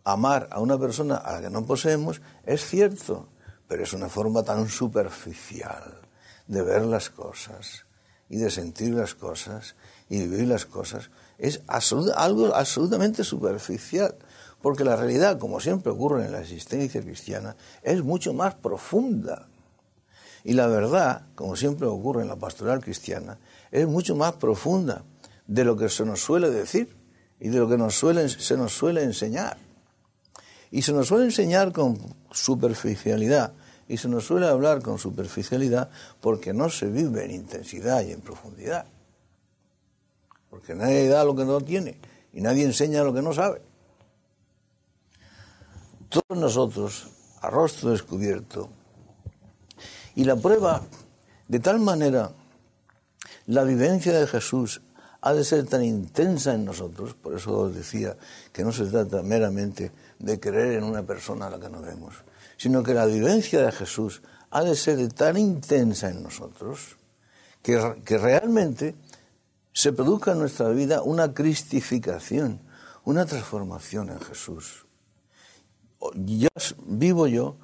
amar 0.03 0.47
a 0.51 0.59
una 0.59 0.77
persona 0.77 1.15
a 1.15 1.33
la 1.33 1.41
que 1.41 1.49
no 1.49 1.65
poseemos 1.65 2.21
es 2.45 2.65
cierto, 2.65 3.27
pero 3.67 3.83
es 3.83 3.93
una 3.93 4.09
forma 4.09 4.43
tan 4.43 4.69
superficial 4.69 6.01
de 6.47 6.61
ver 6.61 6.83
las 6.83 7.09
cosas 7.09 7.85
y 8.29 8.37
de 8.37 8.51
sentir 8.51 8.93
las 8.93 9.15
cosas 9.15 9.75
y 10.09 10.19
vivir 10.19 10.47
las 10.47 10.65
cosas. 10.65 11.09
Es 11.37 11.61
algo 11.67 12.53
absolutamente 12.55 13.23
superficial, 13.23 14.15
porque 14.61 14.83
la 14.83 14.95
realidad, 14.95 15.39
como 15.39 15.59
siempre 15.59 15.91
ocurre 15.91 16.25
en 16.25 16.31
la 16.31 16.41
existencia 16.41 17.01
cristiana, 17.01 17.55
es 17.81 18.03
mucho 18.03 18.33
más 18.33 18.55
profunda 18.55 19.47
y 20.43 20.53
la 20.53 20.67
verdad, 20.67 21.23
como 21.35 21.55
siempre 21.55 21.87
ocurre 21.87 22.21
en 22.21 22.27
la 22.27 22.35
pastoral 22.35 22.81
cristiana, 22.81 23.39
es 23.71 23.87
mucho 23.87 24.15
más 24.15 24.33
profunda 24.33 25.03
de 25.47 25.63
lo 25.63 25.75
que 25.75 25.89
se 25.89 26.05
nos 26.05 26.21
suele 26.21 26.49
decir 26.49 26.95
y 27.39 27.49
de 27.49 27.59
lo 27.59 27.67
que 27.67 27.77
nos 27.77 27.95
se 27.95 28.57
nos 28.57 28.73
suele 28.73 29.03
enseñar. 29.03 29.57
Y 30.71 30.81
se 30.81 30.93
nos 30.93 31.07
suele 31.07 31.25
enseñar 31.25 31.71
con 31.71 31.97
superficialidad 32.31 33.53
y 33.87 33.97
se 33.97 34.07
nos 34.07 34.25
suele 34.25 34.47
hablar 34.47 34.81
con 34.81 34.97
superficialidad 34.97 35.89
porque 36.21 36.53
no 36.53 36.69
se 36.69 36.87
vive 36.87 37.25
en 37.25 37.31
intensidad 37.31 38.01
y 38.03 38.11
en 38.11 38.21
profundidad. 38.21 38.85
Porque 40.49 40.73
nadie 40.75 41.07
da 41.07 41.23
lo 41.23 41.35
que 41.35 41.45
no 41.45 41.61
tiene 41.61 41.99
y 42.31 42.41
nadie 42.41 42.65
enseña 42.65 43.03
lo 43.03 43.13
que 43.13 43.21
no 43.21 43.33
sabe. 43.33 43.61
Todos 46.09 46.39
nosotros, 46.39 47.09
a 47.41 47.49
rostro 47.49 47.89
descubierto, 47.89 48.69
y 50.15 50.25
la 50.25 50.35
prueba, 50.35 50.83
de 51.47 51.59
tal 51.59 51.79
manera, 51.79 52.31
la 53.47 53.63
vivencia 53.63 54.13
de 54.17 54.27
Jesús 54.27 54.81
ha 55.25 55.33
de 55.33 55.43
ser 55.43 55.65
tan 55.65 55.83
intensa 55.83 56.53
en 56.53 56.65
nosotros, 56.65 57.13
por 57.13 57.35
eso 57.35 57.57
os 57.57 57.73
decía 57.73 58.17
que 58.51 58.63
no 58.63 58.71
se 58.71 58.85
trata 58.85 59.23
meramente 59.23 59.91
de 60.19 60.39
creer 60.39 60.73
en 60.73 60.83
una 60.83 61.03
persona 61.03 61.47
a 61.47 61.49
la 61.49 61.59
que 61.59 61.69
no 61.69 61.81
vemos, 61.81 62.15
sino 62.57 62.83
que 62.83 62.93
la 62.93 63.05
vivencia 63.05 63.65
de 63.65 63.71
Jesús 63.71 64.21
ha 64.51 64.63
de 64.63 64.75
ser 64.75 65.11
tan 65.13 65.37
intensa 65.37 66.09
en 66.09 66.21
nosotros 66.21 66.97
que, 67.61 68.01
que 68.03 68.17
realmente 68.17 68.95
se 69.71 69.93
produzca 69.93 70.33
en 70.33 70.39
nuestra 70.39 70.69
vida 70.69 71.01
una 71.01 71.33
cristificación, 71.33 72.61
una 73.05 73.25
transformación 73.25 74.09
en 74.09 74.19
Jesús. 74.19 74.85
Ya 76.15 76.49
vivo 76.85 77.27
yo 77.27 77.57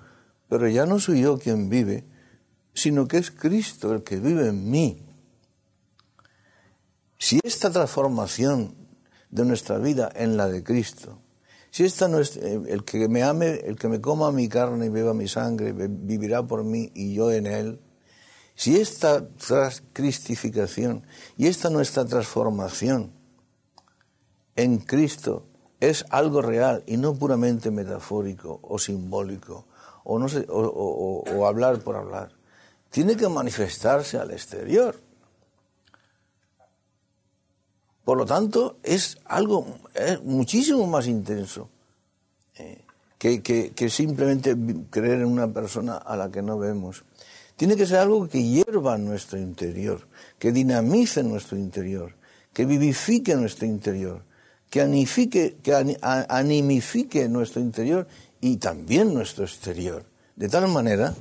pero 0.50 0.68
ya 0.68 0.86
no 0.86 1.00
soy 1.00 1.22
yo 1.22 1.38
quien 1.38 1.70
vive, 1.70 2.04
sino 2.74 3.08
que 3.08 3.20
es 3.20 3.30
Cristo 3.30 3.94
el 3.94 4.04
que 4.04 4.18
vive 4.18 4.48
en 4.48 4.70
mí. 4.70 5.06
Si 7.20 7.40
esta 7.44 7.70
transformación 7.70 8.76
de 9.30 9.46
nuestra 9.46 9.78
vida 9.78 10.10
en 10.16 10.38
la 10.38 10.48
de 10.48 10.64
Cristo, 10.64 11.20
si 11.70 11.84
esta 11.84 12.08
no 12.08 12.20
es, 12.20 12.38
eh, 12.38 12.62
el 12.68 12.84
que 12.84 13.08
me 13.10 13.24
ame, 13.24 13.60
el 13.66 13.76
que 13.76 13.90
me 13.90 14.02
coma 14.02 14.32
mi 14.32 14.48
carne 14.48 14.88
y 14.88 14.90
beba 14.90 15.14
mi 15.14 15.28
sangre, 15.28 15.74
vivirá 15.74 16.42
por 16.42 16.64
mí 16.64 16.92
y 16.96 17.14
yo 17.14 17.32
en 17.32 17.46
él, 17.46 17.82
si 18.56 18.78
esta 18.78 19.28
cristificación 19.94 21.06
y 21.38 21.48
esta 21.48 21.70
nuestra 21.70 22.06
transformación 22.06 23.14
en 24.56 24.80
Cristo 24.80 25.46
es 25.80 26.06
algo 26.10 26.42
real 26.42 26.84
y 26.86 26.98
no 26.98 27.16
puramente 27.16 27.70
metafórico 27.72 28.60
o 28.64 28.80
simbólico 28.80 29.68
o, 30.04 31.46
hablar 31.46 31.80
por 31.80 31.96
hablar, 31.96 32.32
tiene 32.90 33.16
que 33.16 33.30
manifestarse 33.30 34.18
al 34.18 34.32
exterior. 34.32 35.09
Por 38.10 38.18
lo 38.18 38.25
tanto, 38.25 38.78
es 38.82 39.20
algo 39.25 39.68
muchísimo 40.24 40.88
más 40.88 41.06
intenso 41.06 41.70
eh, 42.58 42.82
que, 43.20 43.88
simplemente 43.92 44.58
creer 44.89 45.20
en 45.20 45.28
una 45.28 45.48
persona 45.54 45.98
a 45.98 46.18
la 46.18 46.32
que 46.32 46.42
no 46.42 46.58
vemos. 46.58 47.04
Tiene 47.56 47.75
que 47.75 47.86
ser 47.86 48.00
algo 48.00 48.28
que 48.28 48.42
hierva 48.42 48.98
nuestro 48.98 49.38
interior, 49.38 50.08
que 50.39 50.51
dinamice 50.51 51.22
nuestro 51.22 51.56
interior, 51.56 52.16
que 52.51 52.66
vivifique 52.66 53.36
nuestro 53.36 53.68
interior, 53.68 54.24
que, 54.72 54.82
anifique, 54.82 55.58
que 55.62 55.96
animifique 56.01 57.30
nuestro 57.30 57.62
interior 57.62 58.08
y 58.42 58.58
también 58.58 59.13
nuestro 59.13 59.44
exterior. 59.44 60.04
De 60.36 60.50
tal 60.50 60.68
manera. 60.68 61.13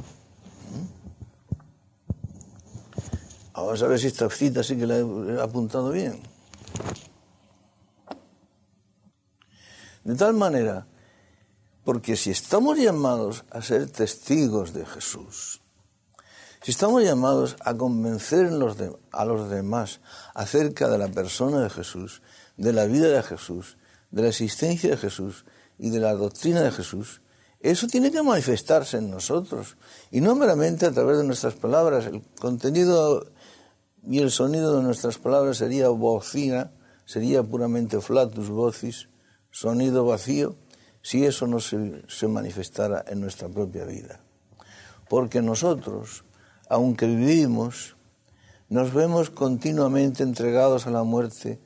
Vamos 3.52 3.82
a 3.82 3.86
ver 3.88 3.98
si 3.98 4.06
esta 4.06 4.30
cita 4.30 4.62
sí 4.62 4.78
que 4.78 4.86
la 4.86 4.96
he 4.96 5.42
apuntado 5.42 5.90
bien. 5.90 6.37
De 10.04 10.14
tal 10.14 10.34
manera, 10.34 10.86
porque 11.84 12.16
si 12.16 12.30
estamos 12.30 12.78
llamados 12.78 13.44
a 13.50 13.62
ser 13.62 13.90
testigos 13.90 14.72
de 14.72 14.86
Jesús, 14.86 15.60
si 16.62 16.72
estamos 16.72 17.02
llamados 17.02 17.56
a 17.60 17.74
convencer 17.74 18.50
a 19.12 19.24
los 19.24 19.50
demás 19.50 20.00
acerca 20.34 20.88
de 20.88 20.98
la 20.98 21.08
persona 21.08 21.60
de 21.60 21.70
Jesús, 21.70 22.22
de 22.56 22.72
la 22.72 22.86
vida 22.86 23.08
de 23.08 23.22
Jesús, 23.22 23.76
de 24.10 24.22
la 24.22 24.28
existencia 24.28 24.90
de 24.90 24.96
Jesús 24.96 25.44
y 25.78 25.90
de 25.90 26.00
la 26.00 26.14
doctrina 26.14 26.62
de 26.62 26.72
Jesús, 26.72 27.22
eso 27.60 27.86
tiene 27.86 28.10
que 28.10 28.22
manifestarse 28.22 28.98
en 28.98 29.10
nosotros 29.10 29.76
y 30.10 30.20
no 30.20 30.34
meramente 30.34 30.86
a 30.86 30.92
través 30.92 31.18
de 31.18 31.24
nuestras 31.24 31.54
palabras. 31.54 32.06
El 32.06 32.22
contenido 32.40 33.26
y 34.08 34.20
el 34.20 34.30
sonido 34.30 34.76
de 34.76 34.82
nuestras 34.82 35.18
palabras 35.18 35.58
sería 35.58 35.88
bocina, 35.88 36.72
sería 37.04 37.42
puramente 37.42 38.00
flatus 38.00 38.48
vocis, 38.48 39.08
sonido 39.50 40.04
vacío, 40.04 40.56
si 41.02 41.24
eso 41.24 41.46
no 41.46 41.60
se, 41.60 42.02
se 42.08 42.26
manifestara 42.26 43.04
en 43.06 43.20
nuestra 43.20 43.48
propia 43.48 43.84
vida. 43.84 44.20
Porque 45.08 45.40
nosotros 45.42 46.24
aunque 46.68 47.06
vivimos, 47.06 47.96
nos 48.68 48.92
vemos 48.92 49.30
continuamente 49.30 50.22
entregados 50.22 50.86
a 50.86 50.90
la 50.90 51.02
muerte 51.02 51.58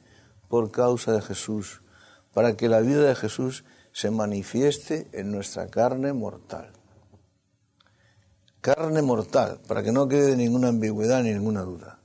por 0.48 0.70
causa 0.70 1.12
de 1.12 1.22
Jesús, 1.22 1.82
para 2.32 2.56
que 2.56 2.68
la 2.68 2.80
vida 2.80 3.02
de 3.02 3.14
Jesús 3.14 3.64
se 3.92 4.10
manifieste 4.10 5.08
en 5.12 5.32
nuestra 5.32 5.66
carne 5.66 6.12
mortal. 6.12 6.70
Carne 8.60 9.02
mortal, 9.02 9.60
para 9.66 9.82
que 9.82 9.90
no 9.90 10.06
quede 10.06 10.36
ninguna 10.36 10.68
ambigüedad 10.68 11.22
ni 11.22 11.32
ninguna 11.32 11.62
duda. 11.62 11.98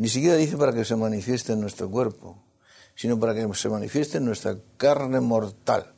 Ni 0.00 0.08
siquiera 0.08 0.36
dice 0.36 0.56
para 0.56 0.72
que 0.72 0.86
se 0.86 0.96
manifieste 0.96 1.52
en 1.52 1.60
nuestro 1.60 1.90
cuerpo, 1.90 2.42
sino 2.94 3.20
para 3.20 3.34
que 3.34 3.46
se 3.52 3.68
manifieste 3.68 4.16
en 4.16 4.24
nuestra 4.24 4.56
carne 4.78 5.20
mortal, 5.20 5.92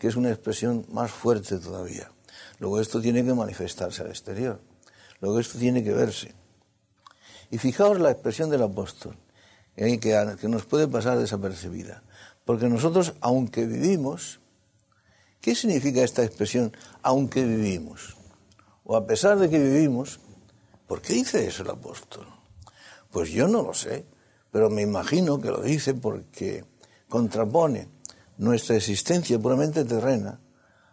que 0.00 0.08
es 0.08 0.16
una 0.16 0.30
expresión 0.30 0.84
más 0.90 1.12
fuerte 1.12 1.56
todavía. 1.58 2.10
Luego 2.58 2.80
esto 2.80 3.00
tiene 3.00 3.24
que 3.24 3.32
manifestarse 3.34 4.02
al 4.02 4.08
exterior. 4.08 4.60
Luego 5.20 5.38
esto 5.38 5.60
tiene 5.60 5.84
que 5.84 5.92
verse. 5.92 6.34
Y 7.52 7.58
fijaos 7.58 8.00
la 8.00 8.10
expresión 8.10 8.50
del 8.50 8.64
apóstol, 8.64 9.16
que, 9.76 10.00
que 10.40 10.48
nos 10.48 10.66
puede 10.66 10.88
pasar 10.88 11.16
desapercibida. 11.16 12.02
Porque 12.44 12.68
nosotros, 12.68 13.14
aunque 13.20 13.64
vivimos, 13.64 14.40
¿qué 15.40 15.54
significa 15.54 16.02
esta 16.02 16.24
expresión, 16.24 16.76
aunque 17.00 17.44
vivimos? 17.44 18.16
O 18.82 18.96
a 18.96 19.06
pesar 19.06 19.38
de 19.38 19.48
que 19.48 19.60
vivimos, 19.60 20.18
¿por 20.88 21.00
qué 21.00 21.12
dice 21.12 21.46
eso 21.46 21.62
el 21.62 21.70
apóstol? 21.70 22.35
Pues 23.16 23.30
yo 23.30 23.48
no 23.48 23.62
lo 23.62 23.72
sé, 23.72 24.04
pero 24.52 24.68
me 24.68 24.82
imagino 24.82 25.40
que 25.40 25.48
lo 25.48 25.62
dice 25.62 25.94
porque 25.94 26.66
contrapone 27.08 27.88
nuestra 28.36 28.76
existencia 28.76 29.38
puramente 29.38 29.86
terrena, 29.86 30.38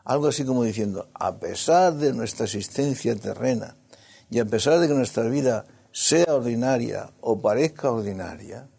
algo 0.06 0.28
así 0.28 0.46
como 0.46 0.64
diciendo, 0.64 1.10
a 1.16 1.38
pesar 1.38 1.96
de 1.96 2.14
nuestra 2.14 2.46
existencia 2.46 3.14
terrena, 3.18 3.76
y 4.30 4.40
a 4.40 4.46
pesar 4.46 4.80
de 4.80 4.88
que 4.88 4.94
nuestra 4.94 5.24
vida 5.24 5.66
sea 5.92 6.34
ordinaria 6.34 7.12
o 7.20 7.42
parezca 7.42 7.92
ordinaria, 7.92 8.70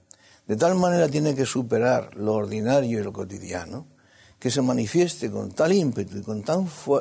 de 0.46 0.56
tal 0.56 0.74
manera 0.76 1.10
tiene 1.10 1.34
que 1.34 1.44
superar 1.44 2.16
lo 2.16 2.32
ordinario 2.32 2.98
y 2.98 3.04
lo 3.04 3.12
cotidiano, 3.12 3.88
que 4.38 4.50
se 4.50 4.62
manifieste 4.62 5.30
con 5.30 5.52
tal 5.52 5.74
ímpetu 5.74 6.16
y 6.16 6.22
con, 6.22 6.42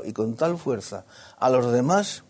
y 0.03 0.12
con 0.12 0.36
tal 0.36 0.58
fuerza 0.58 1.06
a 1.39 1.49
los 1.49 1.71
demás, 1.71 2.25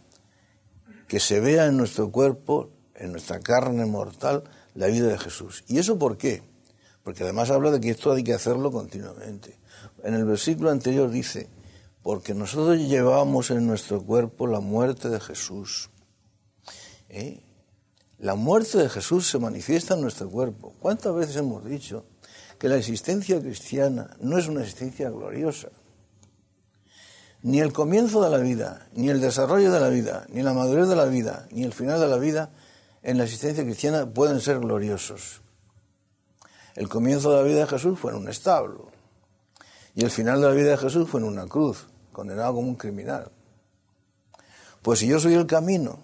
que 1.08 1.20
se 1.20 1.40
vea 1.40 1.66
en 1.66 1.78
nuestro 1.78 2.12
cuerpo, 2.12 2.70
en 3.04 3.12
nuestra 3.12 3.40
carne 3.40 3.86
mortal, 3.86 4.44
la 4.76 4.88
vida 4.88 5.08
de 5.08 5.18
Jesús. 5.18 5.64
¿Y 5.68 5.78
eso 5.78 5.98
por 5.98 6.18
qué? 6.18 6.42
Porque 7.04 7.24
además 7.24 7.52
habla 7.52 7.72
de 7.72 7.80
que 7.80 7.92
esto 7.92 8.12
hay 8.12 8.24
que 8.24 8.34
hacerlo 8.34 8.72
continuamente. 8.72 9.58
En 10.04 10.14
el 10.14 10.26
versículo 10.26 10.72
anterior 10.72 11.10
dice, 11.10 11.48
porque 12.02 12.34
nosotros 12.34 12.80
llevamos 12.80 13.52
en 13.52 13.68
nuestro 13.68 14.02
cuerpo 14.02 14.48
la 14.48 14.60
muerte 14.60 15.10
de 15.10 15.20
Jesús 15.20 15.90
¿Eh? 17.14 17.40
La 18.18 18.34
muerte 18.34 18.80
de 18.80 18.90
Jesús 18.90 19.30
se 19.30 19.38
manifiesta 19.38 19.94
en 19.94 20.02
nuestro 20.02 20.30
cuerpo. 20.30 20.74
¿Cuántas 20.80 21.14
veces 21.14 21.36
hemos 21.36 21.64
dicho 21.64 22.06
que 22.58 22.68
la 22.68 22.78
existencia 22.78 23.40
cristiana 23.40 24.18
no 24.20 24.40
es 24.40 24.48
una 24.48 24.62
existencia 24.62 25.12
gloriosa? 25.12 25.70
Ni 27.44 27.60
el 27.60 27.72
comienzo 27.72 28.24
de 28.24 28.32
la 28.32 28.38
vida, 28.38 28.88
ni 28.94 29.10
el 29.10 29.22
desarrollo 29.22 29.72
de 29.72 29.80
la 29.80 29.90
vida, 29.90 30.26
ni 30.30 30.42
la 30.42 30.54
madurez 30.54 30.88
de 30.88 30.96
la 30.96 31.06
vida, 31.06 31.48
ni 31.52 31.64
el 31.64 31.74
final 31.74 32.00
de 32.00 32.08
la 32.08 32.18
vida 32.18 32.52
en 33.04 33.18
la 33.18 33.26
existencia 33.26 33.64
cristiana 33.64 34.12
pueden 34.12 34.40
ser 34.40 34.60
gloriosos. 34.60 35.42
El 36.76 36.90
comienzo 36.90 37.32
de 37.32 37.38
la 37.38 37.44
vida 37.44 37.60
de 37.60 37.68
Jesús 37.68 38.00
fue 38.00 38.12
en 38.12 38.18
un 38.18 38.30
establo 38.30 38.92
y 39.96 40.04
el 40.04 40.10
final 40.10 40.42
de 40.42 40.48
la 40.48 40.54
vida 40.54 40.72
de 40.72 40.78
Jesús 40.78 41.08
fue 41.08 41.20
en 41.20 41.28
una 41.28 41.46
cruz, 41.46 41.88
condenado 42.12 42.56
como 42.56 42.70
un 42.70 42.76
criminal. 42.76 43.32
Pues 44.82 45.00
si 45.00 45.08
yo 45.08 45.20
soy 45.20 45.36
el 45.36 45.46
camino, 45.46 46.00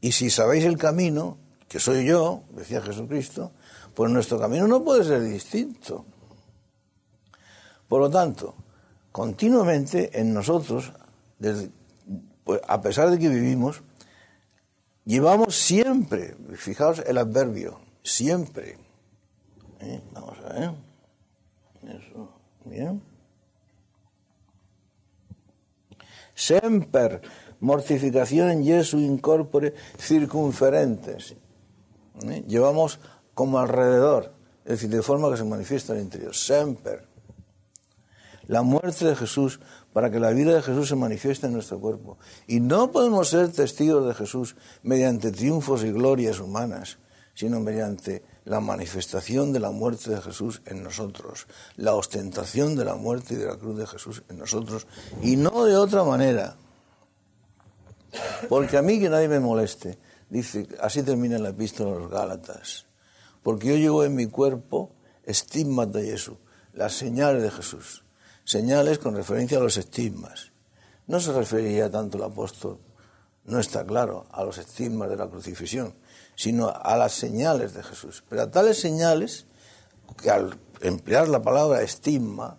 y 0.00 0.12
si 0.12 0.30
sabéis 0.30 0.64
el 0.64 0.76
camino, 0.76 1.38
que 1.68 1.78
soy 1.78 2.04
yo, 2.04 2.42
decía 2.50 2.82
Jesucristo, 2.82 3.52
pues 3.94 4.10
nuestro 4.10 4.38
camino 4.38 4.66
no 4.66 4.84
puede 4.84 5.04
ser 5.04 5.22
distinto. 5.22 6.04
Por 7.88 8.00
lo 8.00 8.10
tanto, 8.10 8.54
continuamente 9.10 10.20
en 10.20 10.34
nosotros, 10.34 10.92
pues, 12.44 12.60
a 12.66 12.80
pesar 12.82 13.10
de 13.10 13.18
que 13.18 13.28
vivimos, 13.28 13.82
llevamos 15.04 15.56
siempre, 15.56 16.36
fijaos 16.56 17.02
el 17.06 17.18
adverbio, 17.18 17.80
siempre. 18.02 18.78
¿Eh? 19.80 20.00
Vamos 20.12 20.38
a 20.38 20.52
ver. 20.52 20.70
Eso, 21.82 22.28
bien. 22.64 23.02
Semper 26.34 27.20
mortificación 27.62 28.64
Jesu 28.64 28.98
incorpore 28.98 29.74
circunferentes. 29.98 31.34
¿Eh? 32.24 32.44
Llevamos 32.46 32.98
como 33.34 33.58
alrededor, 33.58 34.32
es 34.64 34.72
decir, 34.72 34.90
de 34.90 35.02
forma 35.02 35.30
que 35.30 35.36
se 35.36 35.44
manifiesta 35.44 35.92
en 35.92 36.00
el 36.00 36.04
interior. 36.04 36.34
Semper. 36.34 37.11
La 38.46 38.62
muerte 38.62 39.04
de 39.04 39.16
Jesús 39.16 39.60
para 39.92 40.10
que 40.10 40.18
la 40.18 40.30
vida 40.30 40.54
de 40.54 40.62
Jesús 40.62 40.88
se 40.88 40.96
manifieste 40.96 41.46
en 41.46 41.52
nuestro 41.52 41.78
cuerpo. 41.78 42.18
Y 42.46 42.60
no 42.60 42.90
podemos 42.90 43.28
ser 43.28 43.52
testigos 43.52 44.06
de 44.06 44.14
Jesús 44.14 44.56
mediante 44.82 45.30
triunfos 45.30 45.84
y 45.84 45.92
glorias 45.92 46.40
humanas, 46.40 46.98
sino 47.34 47.60
mediante 47.60 48.24
la 48.44 48.60
manifestación 48.60 49.52
de 49.52 49.60
la 49.60 49.70
muerte 49.70 50.10
de 50.10 50.20
Jesús 50.20 50.62
en 50.66 50.82
nosotros, 50.82 51.46
la 51.76 51.94
ostentación 51.94 52.76
de 52.76 52.84
la 52.84 52.96
muerte 52.96 53.34
y 53.34 53.36
de 53.36 53.46
la 53.46 53.56
cruz 53.56 53.78
de 53.78 53.86
Jesús 53.86 54.22
en 54.28 54.38
nosotros, 54.38 54.86
y 55.22 55.36
no 55.36 55.64
de 55.64 55.76
otra 55.76 56.04
manera. 56.04 56.56
Porque 58.48 58.76
a 58.76 58.82
mí 58.82 59.00
que 59.00 59.08
nadie 59.08 59.28
me 59.28 59.40
moleste. 59.40 59.98
Dice, 60.28 60.66
así 60.80 61.02
termina 61.02 61.38
la 61.38 61.50
epístola 61.50 61.96
a 61.96 61.98
los 61.98 62.10
Gálatas. 62.10 62.86
Porque 63.42 63.68
yo 63.68 63.76
llevo 63.76 64.04
en 64.04 64.14
mi 64.14 64.26
cuerpo 64.26 64.94
estigmas 65.24 65.92
de 65.92 66.04
Jesús, 66.04 66.36
las 66.72 66.94
señales 66.94 67.42
de 67.42 67.50
Jesús. 67.50 68.01
Señales 68.44 68.98
con 68.98 69.14
referencia 69.14 69.58
a 69.58 69.60
los 69.62 69.76
estigmas. 69.76 70.50
no 71.06 71.20
se 71.20 71.32
referiría 71.32 71.90
tanto 71.90 72.16
el 72.16 72.24
apóstol, 72.24 72.78
no 73.44 73.58
está 73.58 73.84
claro, 73.84 74.26
a 74.30 74.44
los 74.44 74.58
estigmas 74.58 75.08
de 75.10 75.16
la 75.16 75.28
crucifixión, 75.28 75.94
sino 76.36 76.68
a 76.68 76.96
las 76.96 77.12
señales 77.12 77.74
de 77.74 77.82
Jesús. 77.82 78.24
Pero 78.28 78.42
a 78.42 78.50
tales 78.50 78.80
señales, 78.80 79.46
que 80.20 80.30
al 80.30 80.58
emplear 80.80 81.28
la 81.28 81.42
palabra 81.42 81.82
estigma, 81.82 82.58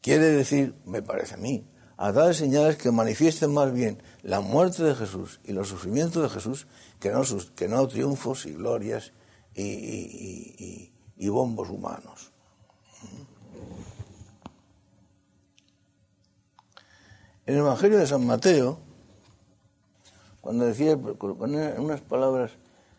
quiere 0.00 0.26
decir, 0.26 0.74
me 0.84 1.02
parece 1.02 1.34
a 1.34 1.38
mí, 1.38 1.66
a 1.96 2.12
tales 2.12 2.36
señales 2.36 2.76
que 2.76 2.90
manifiesten 2.90 3.52
más 3.52 3.72
bien 3.72 4.02
la 4.22 4.40
muerte 4.40 4.82
de 4.84 4.94
Jesús 4.94 5.40
y 5.44 5.52
los 5.52 5.68
sufrimientos 5.68 6.22
de 6.22 6.28
Jesús 6.28 6.66
que 7.00 7.10
no, 7.10 7.24
sus, 7.24 7.50
que 7.50 7.68
no 7.68 7.86
triunfos 7.88 8.46
y 8.46 8.52
glorias 8.52 9.12
y 9.54 11.28
bombos 11.28 11.68
humanos. 11.68 12.27
En 17.48 17.54
el 17.54 17.60
Evangelio 17.60 17.96
de 17.96 18.06
San 18.06 18.26
Mateo, 18.26 18.78
cuando 20.42 20.66
decía 20.66 20.98
unas 20.98 22.02
palabras 22.02 22.50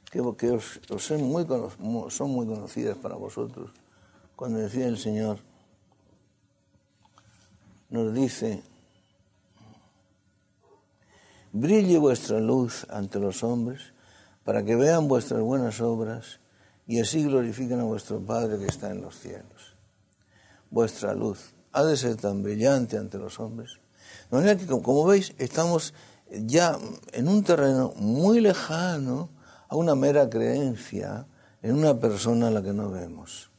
que, 0.10 0.22
os, 0.22 0.80
son, 0.98 1.22
muy, 1.22 1.46
son 2.10 2.32
muy 2.32 2.48
conocidas 2.48 2.98
para 2.98 3.14
vosotros, 3.14 3.70
cuando 4.36 4.58
decía 4.58 4.88
el 4.88 4.98
Señor, 4.98 5.38
nos 7.92 8.12
dice, 8.12 8.64
brille 11.54 12.00
vuestra 12.00 12.40
luz 12.40 12.88
ante 12.90 13.20
los 13.20 13.44
hombres 13.44 13.94
para 14.46 14.66
que 14.66 14.76
vean 14.76 15.08
vuestras 15.08 15.42
buenas 15.42 15.80
obras 15.80 16.40
y 16.88 17.00
así 17.00 17.24
glorifiquen 17.24 17.82
a 17.82 17.84
vuestro 17.84 18.20
Padre 18.20 18.58
que 18.58 18.66
está 18.66 18.90
en 18.90 19.02
los 19.02 19.16
cielos. 19.20 19.76
Vuestra 20.72 21.14
luz 21.14 21.54
ha 21.72 21.84
de 21.84 21.96
ser 21.96 22.16
tan 22.16 22.42
brillante 22.42 22.98
ante 22.98 23.20
los 23.20 23.40
hombres. 23.40 23.80
De 24.30 24.38
manera 24.38 24.56
que, 24.56 24.66
como 24.68 25.06
veis, 25.06 25.34
estamos 25.38 25.94
ya 26.30 26.78
en 27.14 27.28
un 27.28 27.44
terreno 27.44 27.94
muy 27.96 28.40
lejano 28.40 29.30
a 29.68 29.76
una 29.76 29.96
mera 29.96 30.30
creencia 30.30 31.26
en 31.62 31.76
una 31.76 32.00
persona 32.00 32.48
a 32.48 32.52
la 32.52 32.62
que 32.62 32.74
no 32.74 32.90
vemos. 32.90 33.52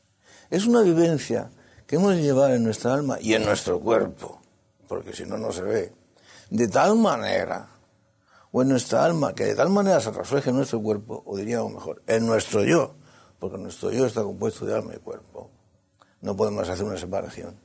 Es 0.48 0.66
una 0.66 0.82
vivencia 0.82 1.50
que 1.86 1.96
hemos 1.96 2.14
de 2.14 2.22
llevar 2.22 2.52
en 2.52 2.64
nuestra 2.64 2.94
alma 2.94 3.18
y 3.20 3.34
en 3.34 3.44
nuestro 3.44 3.80
cuerpo, 3.80 4.40
porque 4.88 5.12
si 5.12 5.24
no, 5.24 5.38
no 5.38 5.52
se 5.52 5.62
ve, 5.62 5.92
de 6.50 6.68
tal 6.68 6.96
manera, 6.96 7.68
o 8.52 8.62
en 8.62 8.68
nuestra 8.68 9.04
alma, 9.04 9.34
que 9.34 9.44
de 9.44 9.54
tal 9.54 9.70
manera 9.70 10.00
se 10.00 10.10
refleje 10.10 10.50
en 10.50 10.56
nuestro 10.56 10.80
cuerpo, 10.80 11.22
o 11.26 11.36
diríamos 11.36 11.72
mejor, 11.72 12.02
en 12.06 12.26
nuestro 12.26 12.64
yo, 12.64 12.94
porque 13.38 13.58
nuestro 13.58 13.90
yo 13.90 14.06
está 14.06 14.22
compuesto 14.22 14.66
de 14.66 14.74
alma 14.74 14.92
y 14.94 14.98
cuerpo. 14.98 15.50
No 16.20 16.36
podemos 16.36 16.68
hacer 16.68 16.84
una 16.84 16.98
separación. 16.98 17.58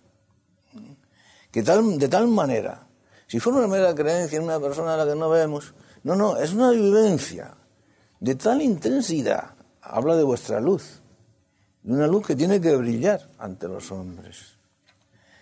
Que 1.52 1.64
tal, 1.64 1.98
de 1.98 2.08
tal 2.08 2.28
manera 2.28 2.85
si 3.28 3.40
fuera 3.40 3.60
una 3.60 3.68
mera 3.68 3.96
creencia 3.96 4.38
en 4.38 4.44
una 4.44 4.60
persona 4.60 4.94
a 4.94 4.98
la 4.98 5.06
que 5.06 5.18
no 5.18 5.30
vemos, 5.30 5.74
no, 6.04 6.16
no, 6.16 6.38
es 6.38 6.54
una 6.54 6.72
vivencia 6.72 7.56
de 8.20 8.36
tal 8.36 8.62
intensidad. 8.62 9.56
Habla 9.82 10.16
de 10.16 10.24
vuestra 10.24 10.60
luz, 10.60 11.02
de 11.84 11.94
una 11.94 12.08
luz 12.08 12.26
que 12.26 12.36
tiene 12.36 12.62
que 12.62 12.76
brillar 12.76 13.28
ante 13.38 13.68
los 13.68 13.92
hombres, 13.92 14.58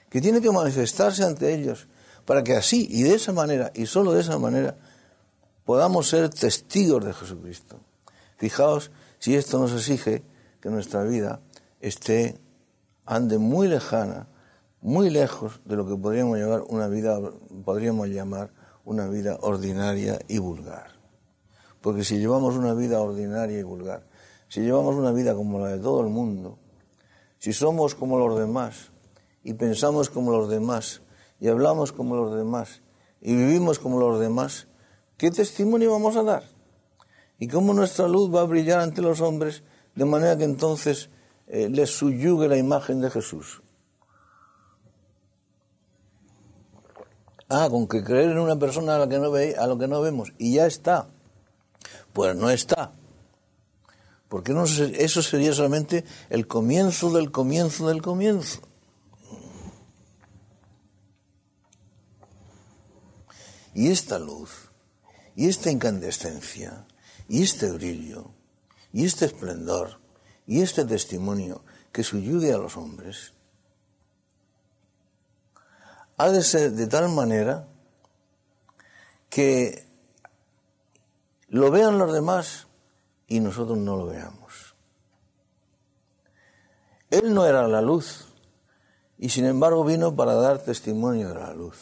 que 0.09 0.21
tiene 0.21 0.41
que 0.41 0.51
manifestarse 0.51 1.23
ante 1.23 1.53
ellos, 1.53 1.87
para 2.25 2.43
que 2.43 2.55
así 2.55 2.87
y 2.89 3.03
de 3.03 3.15
esa 3.15 3.33
manera, 3.33 3.71
y 3.73 3.85
solo 3.85 4.13
de 4.13 4.21
esa 4.21 4.37
manera, 4.37 4.77
podamos 5.65 6.07
ser 6.07 6.29
testigos 6.29 7.03
de 7.03 7.13
Jesucristo. 7.13 7.79
Fijaos 8.37 8.91
si 9.19 9.35
esto 9.35 9.59
nos 9.59 9.71
exige 9.73 10.23
que 10.61 10.69
nuestra 10.69 11.03
vida 11.03 11.39
esté, 11.79 12.37
ande 13.05 13.37
muy 13.37 13.67
lejana 13.67 14.27
muy 14.83 15.09
lejos 15.09 15.61
de 15.63 15.77
lo 15.77 15.87
que 15.87 15.95
podríamos 15.95 16.37
llamar 16.37 16.63
una 16.67 16.89
vida, 16.89 17.17
podríamos 17.63 18.09
llamar 18.09 18.51
una 18.83 19.07
vida 19.07 19.37
ordinaria 19.41 20.19
y 20.27 20.39
vulgar. 20.39 20.91
Porque 21.79 22.03
si 22.03 22.19
llevamos 22.19 22.55
una 22.55 22.73
vida 22.73 22.99
ordinaria 22.99 23.57
y 23.57 23.63
vulgar, 23.63 24.05
si 24.49 24.59
llevamos 24.59 24.95
una 24.95 25.13
vida 25.13 25.35
como 25.35 25.59
la 25.59 25.69
de 25.69 25.79
todo 25.79 26.01
el 26.01 26.09
mundo, 26.09 26.59
si 27.39 27.53
somos 27.53 27.95
como 27.95 28.19
los 28.19 28.37
demás 28.37 28.91
y 29.41 29.53
pensamos 29.53 30.09
como 30.09 30.31
los 30.33 30.49
demás 30.49 31.01
y 31.39 31.47
hablamos 31.47 31.93
como 31.93 32.17
los 32.17 32.35
demás 32.35 32.81
y 33.21 33.33
vivimos 33.35 33.79
como 33.79 34.01
los 34.01 34.19
demás, 34.19 34.67
¿qué 35.15 35.31
testimonio 35.31 35.91
vamos 35.91 36.17
a 36.17 36.23
dar? 36.23 36.43
¿Y 37.39 37.47
cómo 37.47 37.73
nuestra 37.73 38.09
luz 38.09 38.35
va 38.35 38.41
a 38.41 38.45
brillar 38.45 38.81
ante 38.81 39.01
los 39.01 39.21
hombres 39.21 39.63
de 39.95 40.03
manera 40.03 40.37
que 40.37 40.43
entonces 40.43 41.09
eh, 41.47 41.69
les 41.69 41.89
subyugue 41.89 42.49
la 42.49 42.57
imagen 42.57 42.99
de 42.99 43.09
Jesús? 43.09 43.62
Ah, 47.55 47.69
con 47.69 47.87
que 47.87 48.03
creer 48.03 48.31
en 48.31 48.39
una 48.39 48.57
persona 48.57 48.95
a 48.95 48.97
la 48.97 49.07
que 49.07 49.19
no, 49.19 49.29
ve, 49.29 49.55
a 49.55 49.67
lo 49.67 49.77
que 49.77 49.87
no 49.87 50.01
vemos 50.01 50.33
y 50.39 50.55
ya 50.55 50.65
está. 50.65 51.07
Pues 52.11 52.35
no 52.35 52.49
está. 52.49 52.93
Porque 54.27 54.55
eso 54.97 55.21
sería 55.21 55.53
solamente 55.53 56.03
el 56.31 56.47
comienzo 56.47 57.11
del 57.11 57.29
comienzo 57.29 57.89
del 57.89 58.01
comienzo. 58.01 58.59
Y 63.75 63.91
esta 63.91 64.17
luz, 64.17 64.71
y 65.35 65.47
esta 65.47 65.69
incandescencia, 65.69 66.87
y 67.27 67.43
este 67.43 67.71
brillo, 67.71 68.31
y 68.91 69.05
este 69.05 69.25
esplendor, 69.25 69.99
y 70.47 70.61
este 70.61 70.85
testimonio 70.85 71.63
que 71.91 72.03
suyugue 72.03 72.51
a 72.51 72.57
los 72.57 72.77
hombres, 72.77 73.33
ha 76.23 76.31
de 76.31 76.41
ser 76.41 76.71
de 76.71 76.87
tal 76.87 77.09
manera 77.09 77.67
que 79.29 79.85
lo 81.49 81.69
vean 81.69 81.97
los 81.97 82.13
demás 82.13 82.67
y 83.27 83.41
nosotros 83.41 83.77
no 83.77 83.97
lo 83.97 84.05
veamos. 84.05 84.73
Él 87.09 87.33
no 87.33 87.45
era 87.45 87.67
la 87.67 87.81
luz 87.81 88.29
y 89.17 89.27
sin 89.27 89.43
embargo 89.43 89.83
vino 89.83 90.15
para 90.15 90.35
dar 90.35 90.59
testimonio 90.59 91.27
de 91.27 91.35
la 91.35 91.53
luz. 91.53 91.75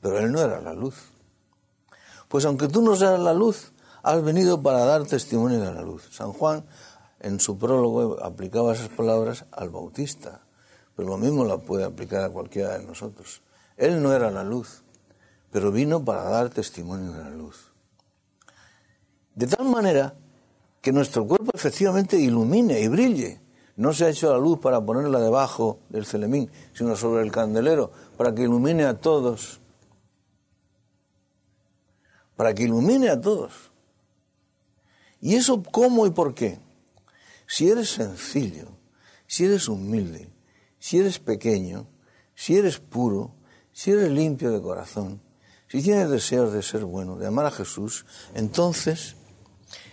Pero 0.00 0.20
Él 0.20 0.30
no 0.30 0.40
era 0.40 0.60
la 0.60 0.72
luz. 0.72 1.10
Pues 2.28 2.44
aunque 2.44 2.68
tú 2.68 2.80
no 2.80 2.94
seas 2.94 3.18
la 3.18 3.34
luz, 3.34 3.72
has 4.04 4.22
venido 4.22 4.62
para 4.62 4.84
dar 4.84 5.04
testimonio 5.04 5.58
de 5.58 5.74
la 5.74 5.82
luz. 5.82 6.08
San 6.12 6.32
Juan 6.32 6.64
en 7.18 7.40
su 7.40 7.58
prólogo 7.58 8.22
aplicaba 8.22 8.74
esas 8.74 8.90
palabras 8.90 9.46
al 9.50 9.70
Bautista 9.70 10.42
pero 11.00 11.12
lo 11.12 11.16
mismo 11.16 11.46
la 11.46 11.56
puede 11.56 11.84
aplicar 11.84 12.24
a 12.24 12.28
cualquiera 12.28 12.76
de 12.76 12.84
nosotros. 12.84 13.40
Él 13.78 14.02
no 14.02 14.12
era 14.12 14.30
la 14.30 14.44
luz, 14.44 14.82
pero 15.50 15.72
vino 15.72 16.04
para 16.04 16.24
dar 16.24 16.50
testimonio 16.50 17.12
de 17.12 17.24
la 17.24 17.30
luz. 17.30 17.72
De 19.34 19.46
tal 19.46 19.64
manera 19.64 20.12
que 20.82 20.92
nuestro 20.92 21.26
cuerpo 21.26 21.52
efectivamente 21.54 22.18
ilumine 22.18 22.80
y 22.80 22.88
brille. 22.88 23.40
No 23.76 23.94
se 23.94 24.04
ha 24.04 24.10
hecho 24.10 24.30
la 24.30 24.36
luz 24.36 24.58
para 24.60 24.84
ponerla 24.84 25.20
debajo 25.20 25.78
del 25.88 26.04
celemín, 26.04 26.50
sino 26.74 26.94
sobre 26.96 27.22
el 27.22 27.32
candelero, 27.32 27.90
para 28.18 28.34
que 28.34 28.42
ilumine 28.42 28.84
a 28.84 29.00
todos. 29.00 29.58
Para 32.36 32.54
que 32.54 32.64
ilumine 32.64 33.08
a 33.08 33.18
todos. 33.18 33.70
¿Y 35.22 35.36
eso 35.36 35.62
cómo 35.62 36.06
y 36.06 36.10
por 36.10 36.34
qué? 36.34 36.58
Si 37.46 37.70
eres 37.70 37.88
sencillo, 37.88 38.66
si 39.26 39.46
eres 39.46 39.66
humilde, 39.66 40.28
si 40.80 40.98
eres 40.98 41.20
pequeño, 41.20 41.86
si 42.34 42.56
eres 42.56 42.80
puro, 42.80 43.36
si 43.72 43.92
eres 43.92 44.10
limpio 44.10 44.50
de 44.50 44.60
corazón, 44.60 45.20
si 45.68 45.80
tienes 45.82 46.10
deseos 46.10 46.52
de 46.52 46.62
ser 46.62 46.84
bueno, 46.84 47.16
de 47.16 47.28
amar 47.28 47.46
a 47.46 47.50
Jesús, 47.52 48.04
entonces 48.34 49.14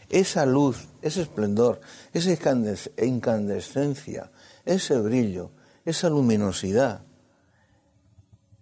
esa 0.10 0.45
luz, 0.45 0.88
ese 1.02 1.21
esplendor, 1.21 1.82
esa 2.13 2.32
incandescencia, 3.06 4.32
ese 4.65 4.97
brillo, 5.00 5.52
esa 5.86 6.10
luminosidad, 6.10 7.02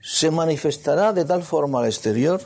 se 0.02 0.30
manifestará 0.32 1.14
de 1.14 1.26
tal 1.26 1.44
forma 1.44 1.80
al 1.80 1.86
exterior. 1.86 2.42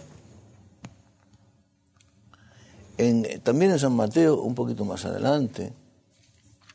también 3.44 3.72
en 3.72 3.80
San 3.80 3.96
Mateo, 3.96 4.42
un 4.42 4.56
poquito 4.56 4.84
más 4.84 5.06
adelante, 5.06 5.74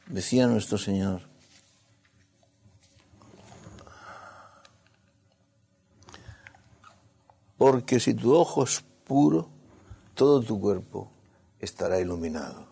decía 0.06 0.46
nuestro 0.46 0.78
Señor, 0.78 1.33
porque 7.56 8.00
si 8.00 8.14
tu 8.14 8.34
ojo 8.34 8.64
es 8.64 8.84
puro, 9.04 9.48
todo 10.14 10.40
tu 10.42 10.60
cuerpo 10.60 11.10
estará 11.58 12.00
iluminado. 12.00 12.66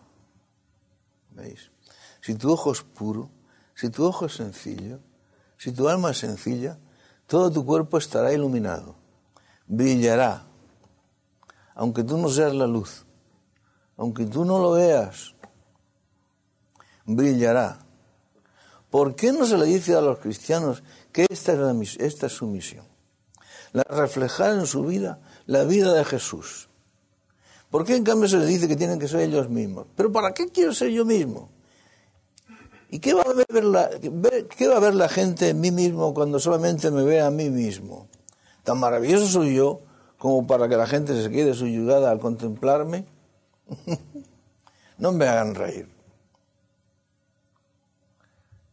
¿Veis? 1.31 1.71
Si 2.21 2.35
tu 2.35 2.51
ojo 2.51 2.71
es 2.71 2.81
puro, 2.81 3.29
si 3.75 3.89
tu 3.89 4.05
ojo 4.05 4.25
es 4.25 4.33
sencillo, 4.33 4.99
si 5.57 5.71
tu 5.71 5.89
alma 5.89 6.11
es 6.11 6.17
sencilla, 6.19 6.77
todo 7.27 7.51
tu 7.51 7.65
cuerpo 7.65 7.97
estará 7.97 8.33
iluminado, 8.33 8.95
brillará, 9.67 10.45
aunque 11.75 12.03
tú 12.03 12.17
no 12.17 12.29
seas 12.29 12.53
la 12.53 12.67
luz, 12.67 13.05
aunque 13.97 14.25
tú 14.25 14.45
no 14.45 14.59
lo 14.59 14.71
veas, 14.71 15.35
brillará. 17.05 17.79
¿Por 18.89 19.15
qué 19.15 19.31
no 19.31 19.45
se 19.45 19.57
le 19.57 19.65
dice 19.65 19.95
a 19.95 20.01
los 20.01 20.19
cristianos 20.19 20.83
que 21.11 21.25
esta 21.29 21.53
es, 21.53 21.97
esta 21.97 22.27
es 22.27 22.33
su 22.33 22.45
misión? 22.45 22.92
La 23.73 23.83
reflejar 23.83 24.53
en 24.53 24.65
su 24.65 24.83
vida 24.83 25.19
la 25.45 25.63
vida 25.63 25.93
de 25.93 26.05
Jesús. 26.05 26.69
¿Por 27.69 27.83
qué 27.85 27.95
en 27.95 28.03
cambio 28.03 28.29
se 28.29 28.37
les 28.37 28.47
dice 28.47 28.67
que 28.67 28.75
tienen 28.75 28.99
que 28.99 29.07
ser 29.07 29.21
ellos 29.21 29.49
mismos? 29.49 29.87
¿Pero 29.95 30.11
para 30.11 30.33
qué 30.33 30.47
quiero 30.47 30.73
ser 30.73 30.89
yo 30.89 31.05
mismo? 31.05 31.49
¿Y 32.89 32.99
qué 32.99 33.15
va, 33.15 33.23
a 33.23 34.79
ver 34.79 34.93
la, 34.93 35.09
gente 35.09 35.49
en 35.49 35.59
mí 35.59 35.71
mismo 35.71 36.13
cuando 36.13 36.39
solamente 36.39 36.91
me 36.91 37.03
ve 37.03 37.21
a 37.21 37.31
mí 37.31 37.49
mismo? 37.49 38.07
Tan 38.63 38.79
maravilloso 38.79 39.25
soy 39.25 39.55
yo 39.55 39.81
como 40.19 40.45
para 40.45 40.69
que 40.69 40.77
la 40.77 40.85
gente 40.85 41.19
se 41.19 41.31
quede 41.31 41.55
subyugada 41.55 42.11
al 42.11 42.19
contemplarme. 42.19 43.05
no 44.99 45.11
me 45.11 45.27
hagan 45.27 45.55
reír. 45.55 45.89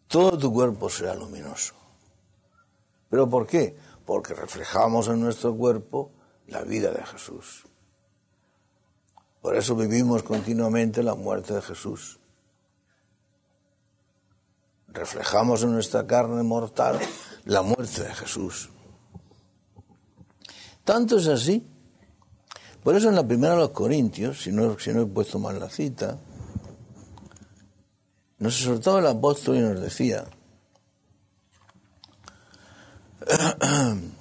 Todo 0.06 0.36
tu 0.36 0.52
cuerpo 0.52 0.90
será 0.90 1.14
luminoso. 1.14 1.72
¿Pero 3.08 3.30
por 3.30 3.46
qué? 3.46 3.74
Porque 4.10 4.34
reflejamos 4.34 5.06
en 5.06 5.20
nuestro 5.20 5.56
cuerpo 5.56 6.10
la 6.48 6.62
vida 6.62 6.90
de 6.90 7.06
Jesús. 7.06 7.64
Por 9.40 9.54
eso 9.54 9.76
vivimos 9.76 10.24
continuamente 10.24 11.04
la 11.04 11.14
muerte 11.14 11.54
de 11.54 11.62
Jesús. 11.62 12.18
Reflejamos 14.88 15.62
en 15.62 15.74
nuestra 15.74 16.08
carne 16.08 16.42
mortal 16.42 16.98
la 17.44 17.62
muerte 17.62 18.02
de 18.02 18.12
Jesús. 18.12 18.70
Tanto 20.82 21.18
es 21.18 21.28
así. 21.28 21.64
Por 22.82 22.96
eso 22.96 23.10
en 23.10 23.14
la 23.14 23.24
primera 23.24 23.52
de 23.52 23.60
los 23.60 23.70
Corintios, 23.70 24.42
si 24.42 24.50
no, 24.50 24.72
he 24.72 25.06
puesto 25.06 25.38
mal 25.38 25.60
la 25.60 25.70
cita, 25.70 26.18
nos 28.38 28.58
exhortaba 28.58 28.98
el 28.98 29.06
apóstol 29.06 29.58
y 29.58 29.60
nos 29.60 29.80
decía, 29.80 30.26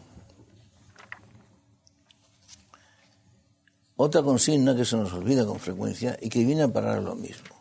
Otra 3.95 4.21
consigna 4.23 4.75
que 4.75 4.85
se 4.85 4.95
nos 4.97 5.11
olvida 5.13 5.45
con 5.45 5.59
frecuencia 5.59 6.17
y 6.21 6.29
que 6.29 6.45
viene 6.45 6.63
a 6.63 6.67
parar 6.69 7.01
lo 7.01 7.15
mismo. 7.15 7.59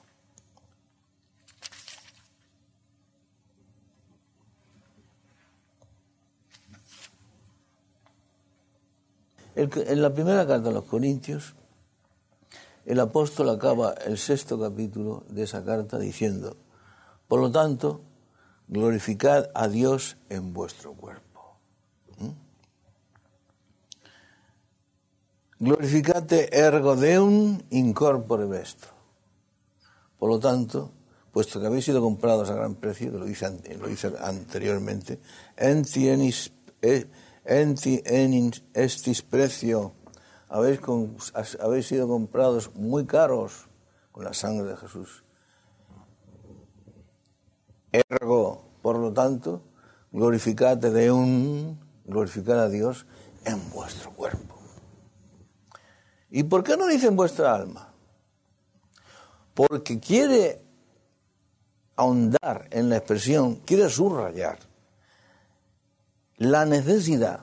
en 9.59 10.03
la 10.03 10.15
primera 10.15 10.47
carta 10.47 10.69
a 10.69 10.73
los 10.73 10.85
Corintios, 10.85 11.57
el 12.87 13.01
apóstol 13.01 13.49
acaba 13.51 13.93
el 14.07 14.17
sexto 14.17 14.61
capítulo 14.61 15.25
de 15.29 15.43
esa 15.43 15.65
carta 15.65 15.99
diciendo, 15.99 16.57
por 17.27 17.41
lo 17.41 17.51
tanto, 17.51 18.03
glorificad 18.69 19.51
a 19.55 19.67
Dios 19.67 20.17
en 20.29 20.53
vuestro 20.53 20.93
cuerpo. 20.93 21.28
Glorificate 25.61 26.55
ergo 26.55 26.95
deum 26.95 27.59
incorpore 27.71 28.47
vestro. 28.47 28.91
Por 30.17 30.31
lo 30.31 30.39
tanto, 30.39 30.93
puesto 31.33 31.59
que 31.59 31.67
habéis 31.67 31.85
sido 31.85 32.01
comprados 32.01 32.49
a 32.51 32.55
gran 32.55 32.77
precio, 32.77 33.11
lo 33.11 33.27
hice, 33.27 33.47
anteriormente, 34.21 35.19
enti 35.57 36.09
enis, 36.09 36.53
eh, 36.81 37.11
enis 37.45 38.63
estis 38.73 39.23
precio, 39.23 39.95
habéis, 40.49 40.79
habéis 41.59 41.87
sido 41.89 42.07
comprados 42.07 42.73
muy 42.77 43.05
caros 43.05 43.67
con 44.13 44.25
la 44.25 44.35
sangre 44.35 44.71
de 44.71 44.77
Jesús. 44.77 45.25
Ergo, 47.91 48.63
por 48.81 48.97
lo 48.97 49.13
tanto, 49.13 49.63
glorificate 50.13 50.91
deum, 50.91 51.79
glorificad 52.05 52.61
a 52.61 52.69
Dios 52.69 53.07
en 53.45 53.59
vuestro 53.71 54.13
cuerpo. 54.13 54.58
¿Y 56.31 56.43
por 56.43 56.63
qué 56.63 56.77
no 56.77 56.87
dice 56.87 57.07
en 57.07 57.17
vuestra 57.17 57.55
alma? 57.55 57.93
Porque 59.55 59.99
quiere 59.99 60.63
ahondar 61.97 62.69
en 62.71 62.91
la 62.91 62.99
expresión, 62.99 63.57
quiere 63.57 63.89
subrayar 63.89 64.59
la 66.37 66.65
necesidad 66.65 67.41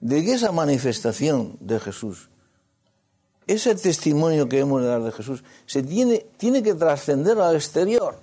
de 0.00 0.24
que 0.24 0.34
esa 0.34 0.52
manifestación 0.52 1.56
de 1.60 1.80
Jesús, 1.80 2.28
ese 3.46 3.74
testimonio 3.74 4.48
que 4.48 4.60
hemos 4.60 4.82
de 4.82 4.88
dar 4.88 5.02
de 5.02 5.12
Jesús, 5.12 5.42
se 5.66 5.82
tiene, 5.82 6.26
tiene 6.36 6.62
que 6.62 6.74
trascender 6.74 7.38
al 7.40 7.56
exterior, 7.56 8.18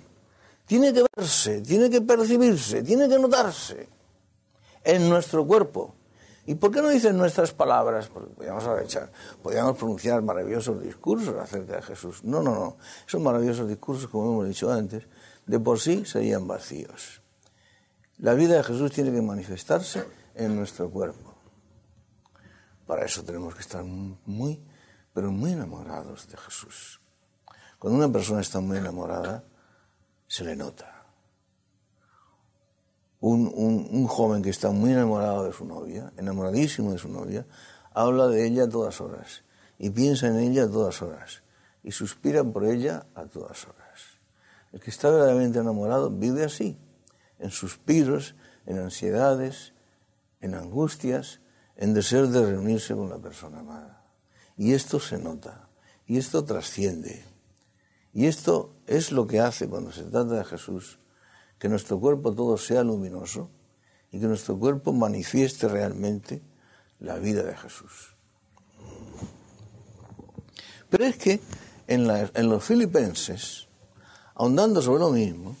tiene 0.66 0.92
que 0.92 1.04
verse, 1.14 1.60
tiene 1.60 1.90
que 1.90 2.00
percibirse, 2.00 2.82
tiene 2.82 3.08
que 3.08 3.18
notarse 3.18 3.88
en 4.84 5.08
nuestro 5.08 5.46
cuerpo. 5.46 5.94
¿Y 6.44 6.56
por 6.56 6.72
qué 6.72 6.82
no 6.82 6.88
dicen 6.88 7.16
nuestras 7.16 7.52
palabras? 7.52 8.08
Porque 8.08 8.34
podríamos 8.34 8.64
aprovechar, 8.64 9.12
podríamos 9.42 9.76
pronunciar 9.76 10.22
maravillosos 10.22 10.82
discursos 10.82 11.36
acerca 11.36 11.76
de 11.76 11.82
Jesús. 11.82 12.24
No, 12.24 12.42
no, 12.42 12.54
no. 12.54 12.76
Esos 13.06 13.20
maravillosos 13.20 13.68
discursos, 13.68 14.10
como 14.10 14.32
hemos 14.32 14.48
dicho 14.48 14.72
antes, 14.72 15.04
de 15.46 15.60
por 15.60 15.78
sí 15.78 16.04
serían 16.04 16.48
vacíos. 16.48 17.22
La 18.18 18.34
vida 18.34 18.56
de 18.56 18.64
Jesús 18.64 18.90
tiene 18.90 19.12
que 19.12 19.22
manifestarse 19.22 20.04
en 20.34 20.56
nuestro 20.56 20.90
cuerpo. 20.90 21.34
Para 22.86 23.04
eso 23.04 23.22
tenemos 23.22 23.54
que 23.54 23.60
estar 23.60 23.84
muy, 23.84 24.60
pero 25.12 25.30
muy 25.30 25.52
enamorados 25.52 26.28
de 26.28 26.36
Jesús. 26.36 27.00
Cuando 27.78 27.98
una 27.98 28.12
persona 28.12 28.40
está 28.40 28.60
muy 28.60 28.78
enamorada, 28.78 29.44
se 30.26 30.44
le 30.44 30.56
nota 30.56 30.91
un, 33.22 34.06
joven 34.08 34.42
que 34.42 34.50
está 34.50 34.70
muy 34.70 34.92
enamorado 34.92 35.44
de 35.44 35.52
su 35.52 35.64
novia, 35.64 36.12
enamoradísimo 36.16 36.92
de 36.92 36.98
su 36.98 37.08
novia, 37.08 37.46
habla 37.94 38.26
de 38.26 38.46
ella 38.46 38.64
a 38.64 38.68
todas 38.68 39.00
horas 39.00 39.44
y 39.78 39.90
piensa 39.90 40.26
en 40.26 40.38
ella 40.38 40.64
a 40.64 40.70
todas 40.70 41.00
horas 41.02 41.42
y 41.84 41.92
suspira 41.92 42.42
por 42.42 42.64
ella 42.64 43.06
a 43.14 43.26
todas 43.26 43.64
horas. 43.64 43.78
El 44.72 44.80
que 44.80 44.90
está 44.90 45.10
verdaderamente 45.10 45.60
enamorado 45.60 46.10
vive 46.10 46.44
así, 46.44 46.76
en 47.38 47.50
suspiros, 47.50 48.34
en 48.66 48.78
ansiedades, 48.78 49.72
en 50.40 50.54
angustias, 50.54 51.40
en 51.76 51.94
deseo 51.94 52.26
de 52.26 52.44
reunirse 52.44 52.94
con 52.94 53.08
la 53.08 53.18
persona 53.18 53.60
amada. 53.60 54.04
Y 54.56 54.72
esto 54.72 54.98
se 54.98 55.18
nota, 55.18 55.68
y 56.06 56.18
esto 56.18 56.44
trasciende. 56.44 57.24
Y 58.12 58.26
esto 58.26 58.74
es 58.86 59.12
lo 59.12 59.26
que 59.26 59.40
hace 59.40 59.68
cuando 59.68 59.92
se 59.92 60.02
trata 60.04 60.34
de 60.34 60.44
Jesús 60.44 60.98
que 61.62 61.68
nuestro 61.68 62.00
cuerpo 62.00 62.34
todo 62.34 62.58
sea 62.58 62.82
luminoso 62.82 63.48
y 64.10 64.18
que 64.18 64.26
nuestro 64.26 64.58
cuerpo 64.58 64.92
manifieste 64.92 65.68
realmente 65.68 66.42
la 66.98 67.18
vida 67.18 67.44
de 67.44 67.56
Jesús. 67.56 68.16
Pero 70.90 71.04
es 71.04 71.16
que 71.16 71.40
en, 71.86 72.08
los 72.48 72.64
filipenses, 72.64 73.68
ahondando 74.34 74.82
sobre 74.82 75.04
lo 75.04 75.10
mismo, 75.12 75.54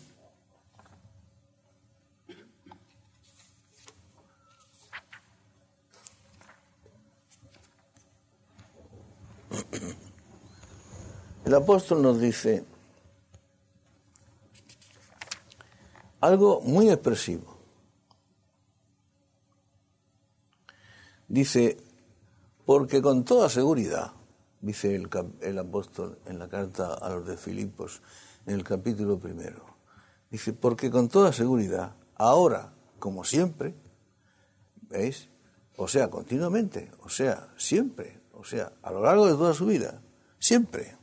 el 11.44 11.54
apóstol 11.54 12.02
nos 12.02 12.20
dice, 12.20 12.64
algo 16.22 16.60
muy 16.60 16.88
expresivo. 16.88 17.58
Dice, 21.28 21.76
porque 22.64 23.02
con 23.02 23.24
toda 23.24 23.48
seguridad, 23.48 24.12
dice 24.60 24.94
el, 24.94 25.58
apóstol 25.58 26.18
en 26.26 26.38
la 26.38 26.48
carta 26.48 26.94
a 26.94 27.10
los 27.10 27.26
de 27.26 27.36
Filipos, 27.36 28.02
en 28.46 28.54
el 28.54 28.64
capítulo 28.64 29.18
primero, 29.18 29.64
dice, 30.30 30.52
porque 30.52 30.90
con 30.90 31.08
toda 31.08 31.32
seguridad, 31.32 31.96
ahora, 32.14 32.72
como 33.00 33.24
siempre, 33.24 33.74
¿veis? 34.88 35.28
O 35.76 35.88
sea, 35.88 36.08
continuamente, 36.08 36.92
o 37.00 37.08
sea, 37.08 37.52
siempre, 37.56 38.20
o 38.32 38.44
sea, 38.44 38.72
a 38.82 38.92
lo 38.92 39.02
largo 39.02 39.26
de 39.26 39.32
toda 39.32 39.54
su 39.54 39.66
vida, 39.66 40.00
siempre, 40.38 40.96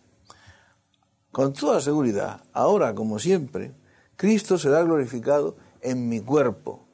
con 1.32 1.52
toda 1.52 1.82
seguridad, 1.82 2.42
ahora 2.54 2.96
como 2.96 3.20
siempre, 3.20 3.74
Cristo 4.20 4.58
será 4.58 4.84
glorificado 4.84 5.56
en 5.80 6.10
mi 6.10 6.20
cuerpo, 6.20 6.86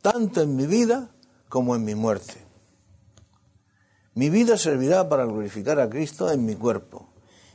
tanto 0.00 0.42
en 0.42 0.54
mi 0.54 0.64
vida 0.64 1.10
como 1.48 1.74
en 1.74 1.84
mi 1.84 1.96
muerte. 1.96 2.34
Mi 4.14 4.30
vida 4.30 4.56
servirá 4.56 5.08
para 5.08 5.24
glorificar 5.24 5.80
a 5.80 5.90
Cristo 5.90 6.30
en 6.30 6.46
mi 6.46 6.54
cuerpo 6.54 7.08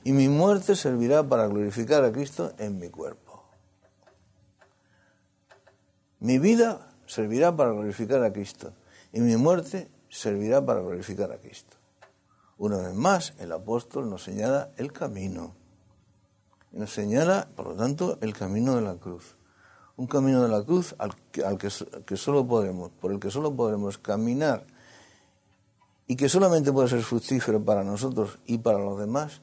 y 0.04 0.12
mi 0.12 0.28
muerte 0.28 0.76
servirá 0.76 1.24
para 1.24 1.48
glorificar 1.48 2.04
a 2.04 2.12
Cristo 2.12 2.52
en 2.58 2.80
mi 2.80 2.90
cuerpo. 2.90 3.46
Mi 6.20 6.38
vida 6.38 6.92
servirá 7.06 7.56
para 7.56 7.72
glorificar 7.72 8.22
a 8.26 8.34
Cristo 8.34 8.74
y 9.14 9.22
mi 9.22 9.38
muerte 9.38 9.90
servirá 10.10 10.66
para 10.66 10.82
glorificar 10.82 11.32
a 11.32 11.38
Cristo. 11.38 11.78
Una 12.58 12.76
vez 12.76 12.94
más, 12.94 13.36
el 13.40 13.54
apóstol 13.54 14.10
nos 14.10 14.22
señala 14.22 14.72
el 14.76 14.92
camino 14.92 15.61
nos 16.72 16.94
señala, 16.94 17.50
por 17.56 17.68
lo 17.68 17.76
tanto, 17.76 18.18
el 18.22 18.34
camino 18.34 18.76
de 18.76 18.82
la 18.82 18.96
cruz. 18.96 19.36
Un 19.98 20.08
camino 20.08 20.42
de 20.42 20.50
la 20.50 20.64
cruz 20.64 20.96
al, 20.98 21.16
que, 21.58 22.18
solo 22.18 22.48
podemos, 22.48 22.92
por 22.92 23.12
el 23.12 23.20
que 23.20 23.30
solo 23.30 23.54
podremos 23.56 23.98
caminar 23.98 24.66
y 26.08 26.16
que 26.16 26.30
solamente 26.30 26.72
puede 26.72 26.88
ser 26.88 27.04
fructífero 27.04 27.64
para 27.64 27.84
nosotros 27.84 28.40
y 28.46 28.58
para 28.58 28.80
los 28.80 29.00
demás, 29.00 29.42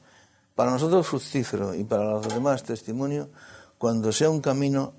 para 0.55 0.71
nosotros 0.71 1.07
fructífero 1.07 1.73
y 1.75 1.83
para 1.83 2.03
los 2.05 2.27
demás 2.27 2.63
testimonio, 2.63 3.29
cuando 3.77 4.11
sea 4.11 4.29
un 4.29 4.41
camino 4.41 4.93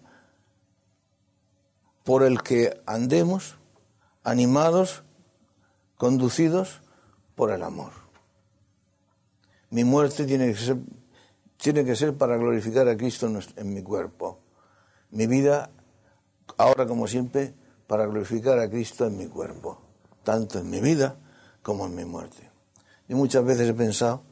por 2.04 2.22
el 2.22 2.42
que 2.42 2.80
andemos 2.86 3.56
animados, 4.24 5.02
conducidos 5.96 6.80
por 7.34 7.50
el 7.50 7.62
amor. 7.62 7.92
Mi 9.70 9.84
muerte 9.84 10.24
tiene 10.24 10.48
que 10.48 10.58
ser, 10.58 10.76
tiene 11.60 11.84
que 11.84 11.94
ser 11.94 12.14
para 12.14 12.36
glorificar 12.36 12.88
a 12.88 12.96
Cristo 12.96 13.30
en 13.56 13.74
mi 13.74 13.82
cuerpo. 13.82 14.40
Mi 15.10 15.26
vida, 15.26 15.70
ahora 16.56 16.86
como 16.86 17.06
siempre, 17.06 17.54
para 17.86 18.06
glorificar 18.06 18.58
a 18.58 18.70
Cristo 18.70 19.06
en 19.06 19.16
mi 19.16 19.26
cuerpo, 19.26 19.80
tanto 20.22 20.58
en 20.60 20.70
mi 20.70 20.80
vida 20.80 21.16
como 21.62 21.86
en 21.86 21.94
mi 21.94 22.04
muerte. 22.04 22.50
Y 23.08 23.14
muchas 23.14 23.44
veces 23.44 23.68
he 23.68 23.74
pensado 23.74 24.22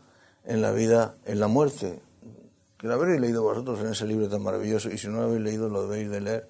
en 0.44 0.62
la 0.62 0.72
vida, 0.72 1.16
en 1.24 1.40
la 1.40 1.48
muerte, 1.48 2.00
que 2.78 2.86
lo 2.86 2.94
habréis 2.94 3.20
leído 3.20 3.42
vosotros 3.42 3.80
en 3.80 3.88
ese 3.88 4.06
libro 4.06 4.28
tan 4.28 4.42
maravilloso, 4.42 4.88
y 4.88 4.96
si 4.96 5.08
no 5.08 5.16
lo 5.16 5.22
habéis 5.24 5.42
leído 5.42 5.68
lo 5.68 5.88
debéis 5.88 6.10
de 6.10 6.20
leer, 6.20 6.48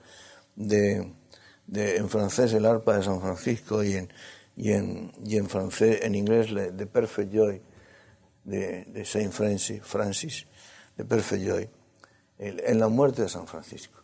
de, 0.55 1.97
en 1.97 2.09
francés 2.09 2.53
El 2.53 2.67
arpa 2.67 2.97
de 2.97 3.03
San 3.03 3.21
Francisco 3.21 3.83
y 3.83 3.95
en, 3.95 4.13
y 4.57 4.73
en, 4.73 5.13
y 5.25 5.37
en 5.39 5.49
francés, 5.49 6.01
en 6.03 6.15
inglés 6.15 6.49
The 6.77 6.87
Perfect 6.87 7.33
Joy 7.33 7.63
de, 8.45 9.05
Saint 9.05 9.33
Francis, 9.33 10.47
The 10.99 11.05
Perfect 11.05 11.45
Joy, 11.45 11.71
en 12.39 12.79
la 12.81 12.89
muerte 12.89 13.23
de 13.23 13.29
San 13.29 13.47
Francisco. 13.47 14.01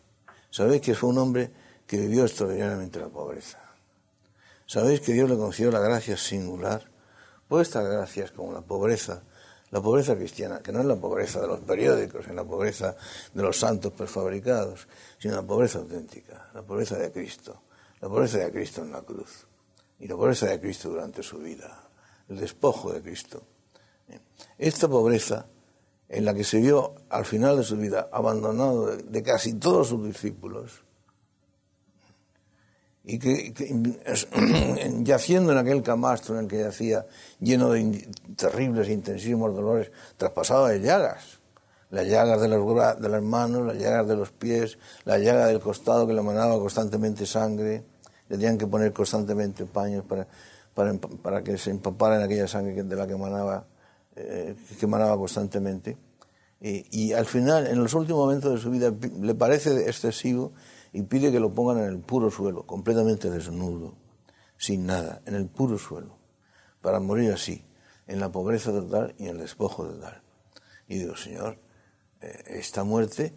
Sabéis 0.49 0.81
que 0.81 0.95
fue 0.95 1.09
un 1.09 1.17
hombre 1.17 1.51
que 1.85 1.97
vivió 1.97 2.23
extraordinariamente 2.23 3.01
la 3.01 3.09
pobreza. 3.09 3.59
Sabéis 4.65 5.01
que 5.01 5.11
Dios 5.11 5.29
le 5.29 5.35
concedió 5.35 5.71
la 5.71 5.81
gracia 5.81 6.15
singular, 6.15 6.89
pues 7.49 7.67
estas 7.67 7.85
gracias 7.85 8.31
como 8.31 8.53
la 8.53 8.61
pobreza, 8.61 9.23
la 9.71 9.81
pobreza 9.81 10.15
cristiana, 10.15 10.59
que 10.59 10.71
no 10.71 10.79
es 10.79 10.85
la 10.85 10.95
pobreza 10.95 11.41
de 11.41 11.47
los 11.47 11.59
periódicos, 11.59 12.27
en 12.27 12.37
la 12.37 12.45
pobreza 12.45 12.95
de 13.33 13.43
los 13.43 13.59
santos 13.59 13.91
prefabricados, 13.91 14.87
sino 15.19 15.35
la 15.35 15.43
pobreza 15.43 15.79
auténtica, 15.79 16.49
la 16.53 16.61
pobreza 16.61 16.97
de 16.97 17.11
Cristo, 17.11 17.63
la 17.99 18.07
pobreza 18.07 18.37
de 18.37 18.51
Cristo 18.53 18.83
en 18.83 18.93
la 18.93 19.01
cruz 19.01 19.45
y 19.99 20.07
la 20.07 20.15
pobreza 20.15 20.45
de 20.45 20.61
Cristo 20.61 20.91
durante 20.91 21.21
su 21.21 21.39
vida, 21.39 21.89
el 22.29 22.37
despojo 22.37 22.93
de 22.93 23.01
Cristo. 23.01 23.43
Esta 24.57 24.87
pobreza 24.87 25.45
en 26.15 26.23
la 26.23 26.33
que 26.33 26.45
se 26.45 26.59
vio 26.59 26.95
al 27.09 27.25
final 27.25 27.57
de 27.57 27.63
su 27.63 27.75
vida 27.75 28.07
abandonado 28.09 28.95
de, 28.95 29.21
casi 29.21 29.55
todos 29.55 29.89
sus 29.89 30.05
discípulos, 30.05 30.83
y 33.03 33.19
que, 33.19 33.53
yaciendo 35.03 35.51
en 35.51 35.57
aquel 35.57 35.83
camastro 35.83 36.35
en 36.35 36.45
el 36.45 36.47
que 36.49 36.59
yacía, 36.59 37.05
lleno 37.39 37.69
de 37.69 38.07
terribles 38.37 38.87
e 38.87 38.93
intensísimos 38.93 39.53
dolores, 39.53 39.91
traspasado 40.15 40.67
de 40.67 40.79
llagas, 40.79 41.39
las 41.89 42.07
llagas 42.07 42.39
de, 42.41 42.47
las 42.47 43.21
manos, 43.21 43.65
las 43.65 43.77
llagas 43.77 44.07
de 44.07 44.15
los 44.15 44.31
pies, 44.31 44.77
la 45.03 45.19
llaga 45.19 45.47
del 45.47 45.59
costado 45.59 46.07
que 46.07 46.13
le 46.13 46.21
emanaba 46.21 46.57
constantemente 46.59 47.25
sangre, 47.25 47.83
le 48.29 48.37
tenían 48.37 48.57
que 48.57 48.67
poner 48.67 48.93
constantemente 48.93 49.65
paños 49.65 50.05
para, 50.05 50.27
para, 50.73 50.93
para 50.93 51.43
que 51.43 51.57
se 51.57 51.71
empapara 51.71 52.15
en 52.15 52.23
aquella 52.23 52.47
sangre 52.47 52.81
de 52.81 52.95
la 52.95 53.05
que 53.05 53.13
emanaba 53.13 53.65
eh, 54.15 54.55
que 54.79 54.85
emanaba 54.85 55.17
constantemente. 55.17 55.97
Y, 56.67 57.13
al 57.13 57.27
final, 57.27 57.67
en 57.67 57.77
los 57.77 57.93
últimos 57.93 58.25
momentos 58.25 58.53
de 58.53 58.59
su 58.59 58.71
vida, 58.71 58.91
le 59.21 59.35
parece 59.35 59.87
excesivo 59.87 60.53
y 60.93 61.03
pide 61.03 61.31
que 61.31 61.39
lo 61.39 61.53
pongan 61.53 61.83
en 61.83 61.89
el 61.89 61.99
puro 61.99 62.31
suelo, 62.31 62.65
completamente 62.65 63.29
desnudo, 63.29 63.93
sin 64.57 64.87
nada, 64.87 65.21
en 65.25 65.35
el 65.35 65.47
puro 65.47 65.77
suelo, 65.77 66.17
para 66.81 66.99
morir 66.99 67.33
así, 67.33 67.63
en 68.07 68.19
la 68.19 68.31
pobreza 68.31 68.71
total 68.71 69.13
y 69.19 69.25
en 69.25 69.31
el 69.31 69.37
despojo 69.39 69.85
total. 69.85 70.23
Y 70.87 70.99
digo, 70.99 71.15
Señor, 71.15 71.59
eh, 72.21 72.43
esta 72.47 72.83
muerte 72.83 73.33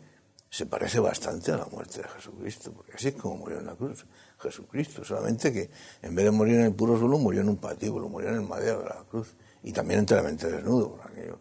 se 0.48 0.64
parece 0.64 0.98
bastante 1.00 1.52
a 1.52 1.58
la 1.58 1.66
muerte 1.66 2.00
de 2.00 2.08
Jesucristo, 2.08 2.72
porque 2.72 2.92
así 2.92 3.08
es 3.08 3.14
como 3.14 3.36
murió 3.36 3.58
en 3.58 3.66
la 3.66 3.74
cruz 3.74 4.06
Jesucristo, 4.38 5.04
solamente 5.04 5.52
que 5.52 5.70
en 6.00 6.14
vez 6.14 6.24
de 6.24 6.30
morir 6.30 6.54
en 6.54 6.66
el 6.66 6.74
puro 6.74 6.98
suelo, 6.98 7.18
murió 7.18 7.42
en 7.42 7.50
un 7.50 7.58
patíbulo, 7.58 8.08
murió 8.08 8.30
en 8.30 8.36
el 8.36 8.48
madero 8.48 8.78
de 8.78 8.86
la 8.86 9.04
cruz 9.10 9.34
y 9.62 9.72
también 9.72 10.00
enteramente 10.00 10.50
desnudo, 10.50 10.96
por 10.96 11.10
aquello, 11.10 11.38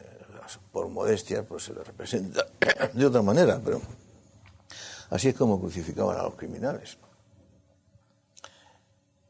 eh, 0.00 0.48
por 0.72 0.88
modestia, 0.88 1.44
pues 1.44 1.64
se 1.64 1.74
le 1.74 1.82
representa 1.82 2.46
de 2.94 3.06
otra 3.06 3.22
manera, 3.22 3.60
pero 3.64 3.80
así 5.10 5.28
es 5.28 5.34
como 5.34 5.60
crucificaban 5.60 6.16
a 6.18 6.22
los 6.22 6.34
criminales. 6.34 6.98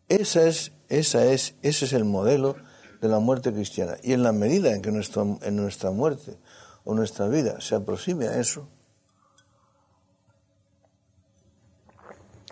Esa 0.09 0.47
es, 0.47 0.73
esa 0.88 1.25
es, 1.27 1.55
ese 1.62 1.85
es 1.85 1.93
el 1.93 2.05
modelo 2.05 2.57
de 3.01 3.09
la 3.09 3.19
muerte 3.19 3.53
cristiana. 3.53 3.97
Y 4.03 4.12
en 4.12 4.23
la 4.23 4.33
medida 4.33 4.75
en 4.75 4.83
que 4.83 4.91
nuestra, 4.91 5.23
en 5.43 5.57
nuestra 5.57 5.91
muerte 5.91 6.38
o 6.85 6.95
nuestra 6.95 7.29
vida 7.29 7.61
se 7.61 7.75
aproxime 7.75 8.29
a 8.29 8.38
eso, 8.38 8.69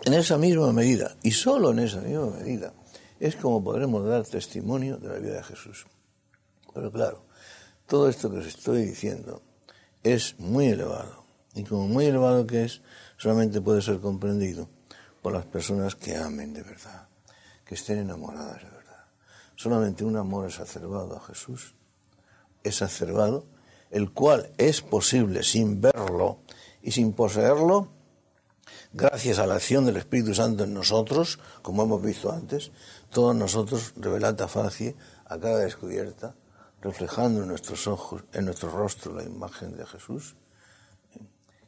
en 0.05 0.13
esa 0.13 0.37
misma 0.37 0.71
medida, 0.71 1.17
y 1.23 1.31
solo 1.31 1.71
en 1.71 1.79
esa 1.79 1.99
misma 1.99 2.27
medida, 2.27 2.73
es 3.19 3.35
como 3.35 3.63
podremos 3.63 4.05
dar 4.05 4.23
testimonio 4.25 4.97
de 4.97 5.09
la 5.09 5.19
vida 5.19 5.35
de 5.35 5.43
Jesús. 5.43 5.85
Pero 6.73 6.91
claro, 6.91 7.23
todo 7.87 8.09
esto 8.09 8.29
que 8.29 8.37
os 8.37 8.47
estoy 8.47 8.85
diciendo 8.85 9.41
es 10.03 10.39
muy 10.39 10.67
elevado. 10.67 11.25
Y 11.55 11.63
como 11.63 11.87
muy 11.87 12.05
elevado 12.05 12.45
que 12.45 12.65
es, 12.65 12.81
solamente 13.17 13.61
puede 13.61 13.81
ser 13.81 13.99
comprendido 13.99 14.69
por 15.21 15.33
las 15.33 15.45
personas 15.45 15.95
que 15.95 16.15
amen 16.15 16.53
de 16.53 16.63
verdad, 16.63 17.07
que 17.65 17.75
estén 17.75 17.97
enamoradas 17.99 18.61
de 18.61 18.69
verdad. 18.69 19.05
Solamente 19.55 20.05
un 20.05 20.17
amor 20.17 20.45
exacerbado 20.45 21.17
a 21.17 21.21
Jesús, 21.21 21.73
exacerbado, 22.63 23.45
el 23.89 24.11
cual 24.11 24.51
es 24.57 24.81
posible 24.81 25.43
sin 25.43 25.81
verlo 25.81 26.39
y 26.81 26.91
sin 26.91 27.13
poseerlo, 27.13 27.89
gracias 28.93 29.39
a 29.39 29.47
la 29.47 29.55
acción 29.55 29.85
del 29.85 29.97
Espíritu 29.97 30.33
Santo 30.33 30.63
en 30.63 30.73
nosotros, 30.73 31.39
como 31.61 31.83
hemos 31.83 32.01
visto 32.01 32.31
antes, 32.31 32.71
todos 33.11 33.35
nosotros 33.35 33.93
revelata 33.95 34.47
facie 34.47 34.95
a 35.25 35.37
cara 35.37 35.57
descubierta, 35.57 36.35
reflejando 36.81 37.41
en 37.41 37.49
nuestros 37.49 37.87
ojos, 37.87 38.23
en 38.33 38.45
nuestro 38.45 38.69
rostro 38.69 39.13
la 39.13 39.23
imagen 39.23 39.75
de 39.75 39.85
Jesús. 39.85 40.35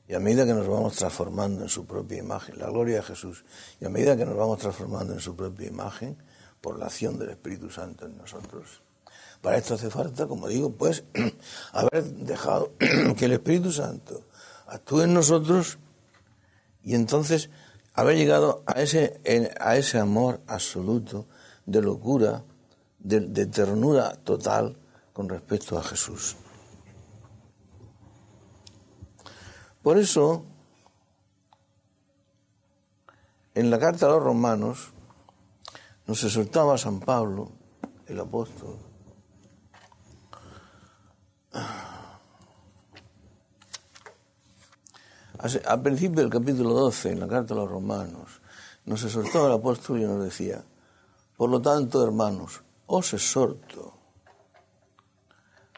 Y 0.08 0.16
a 0.16 0.20
medida 0.20 0.46
que 0.46 0.54
nos 0.54 0.68
vamos 0.68 0.96
transformando 0.96 1.62
en 1.62 1.70
su 1.70 1.86
propia 1.86 2.18
imagen, 2.18 2.58
la 2.58 2.68
gloria 2.68 2.98
de 2.98 3.04
Jesús, 3.04 3.46
y 3.80 3.86
a 3.86 3.90
medida 3.90 4.18
que 4.18 4.26
nos 4.26 4.36
vamos 4.36 4.58
transformando 4.60 5.14
en 5.14 5.20
su 5.20 5.36
propia 5.36 5.68
imagen, 5.68 6.18
por 6.62 6.78
la 6.78 6.86
acción 6.86 7.18
del 7.18 7.30
Espíritu 7.30 7.70
Santo 7.70 8.06
en 8.06 8.18
nosotros. 8.18 8.82
Para 9.42 9.58
esto 9.58 9.76
hace 9.76 9.90
falta, 9.90 10.28
como 10.28 10.48
digo, 10.48 10.72
pues 10.72 11.04
haber 11.72 12.04
dejado 12.04 12.74
que 13.18 13.26
el 13.26 13.34
Espíritu 13.34 13.72
Santo 13.72 14.26
actúe 14.68 15.02
en 15.02 15.14
nosotros 15.14 15.80
y 16.84 16.96
entonces 16.96 17.50
haber 17.94 18.18
llegado 18.18 18.63
a 18.65 18.82
ese, 18.82 19.22
a 19.60 19.76
ese 19.76 20.00
amor 20.00 20.42
absoluto 20.48 21.28
de 21.65 21.82
locura, 21.82 22.44
de, 23.00 23.46
ternura 23.46 24.15
total 24.15 24.78
con 25.13 25.30
respecto 25.30 25.78
a 25.78 25.84
Jesús. 25.84 26.36
Por 29.82 29.98
eso, 29.98 30.46
en 33.54 33.70
la 33.70 33.80
carta 33.80 34.06
a 34.06 34.10
los 34.10 34.24
romanos, 34.24 34.92
nos 36.06 36.24
exhortaba 36.24 36.78
San 36.78 37.00
Pablo, 37.00 37.52
el 38.08 38.20
apóstol, 38.20 38.78
Al 45.39 45.82
principio 45.82 46.21
del 46.21 46.30
capítulo 46.30 46.73
12, 46.73 47.13
en 47.13 47.21
la 47.21 47.28
carta 47.28 47.54
a 47.54 47.58
los 47.58 47.71
romanos, 47.71 48.41
nos 48.84 49.02
exhortaba 49.06 49.47
el 49.47 49.54
apóstol 49.54 50.01
y 50.01 50.03
nos 50.03 50.22
decía, 50.22 50.61
por 51.38 51.49
lo 51.49 51.61
tanto, 51.61 52.03
hermanos, 52.03 52.61
os 52.88 53.14
exhorto 53.14 53.93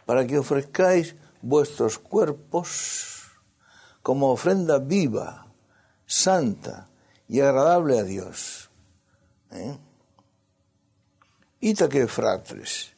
para 0.03 0.25
que 0.25 0.39
ofrezcáis 0.39 1.15
vuestros 1.43 1.99
cuerpos 1.99 3.37
como 4.01 4.31
ofrenda 4.31 4.79
viva, 4.79 5.45
santa 6.07 6.89
y 7.27 7.39
agradable 7.39 7.99
a 7.99 8.03
Dios. 8.03 8.71
¿Eh? 9.51 9.77
Ita 11.59 11.87
fratres, 12.07 12.95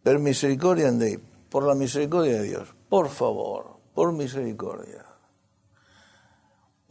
per 0.00 0.20
misericordia 0.20 0.92
de, 0.92 1.18
por 1.50 1.64
la 1.66 1.74
misericordia 1.74 2.34
de 2.34 2.42
Dios, 2.44 2.68
por 2.88 3.08
favor, 3.08 3.80
por 3.92 4.12
misericordia 4.12 5.11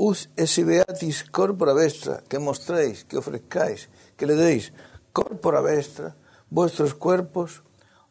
us 0.02 0.30
esibeatis 0.36 1.24
corpora 1.30 1.74
vestra, 1.74 2.24
que 2.28 2.40
mostréis, 2.40 3.04
que 3.06 3.18
ofrezcáis, 3.18 3.88
que 4.18 4.26
le 4.26 4.34
deis 4.34 4.74
corpora 5.14 5.62
vestra, 5.62 6.16
vuestros 6.50 6.96
cuerpos, 6.96 7.62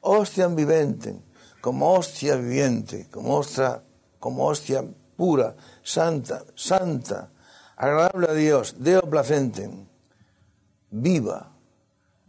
hostian 0.01 0.55
viventen, 0.55 1.25
como 1.61 1.93
hostia 1.93 2.37
viviente, 2.37 3.09
como 3.11 3.37
hostia, 3.39 3.83
como 4.21 4.47
hostia 4.47 4.85
pura, 5.17 5.57
santa, 5.83 6.45
santa, 6.55 7.33
agradable 7.77 8.31
a 8.31 8.35
Dios, 8.35 8.77
deo 8.79 9.03
placenten, 9.03 9.91
viva, 10.91 11.51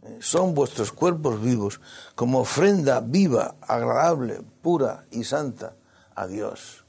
eh, 0.02 0.18
son 0.20 0.54
vuestros 0.54 0.90
cuerpos 0.90 1.40
vivos 1.40 1.80
como 2.16 2.40
ofrenda 2.40 3.00
viva, 3.00 3.54
agradable, 3.60 4.42
pura 4.60 5.06
y 5.12 5.22
santa 5.22 5.76
a 6.16 6.26
Dios, 6.26 6.84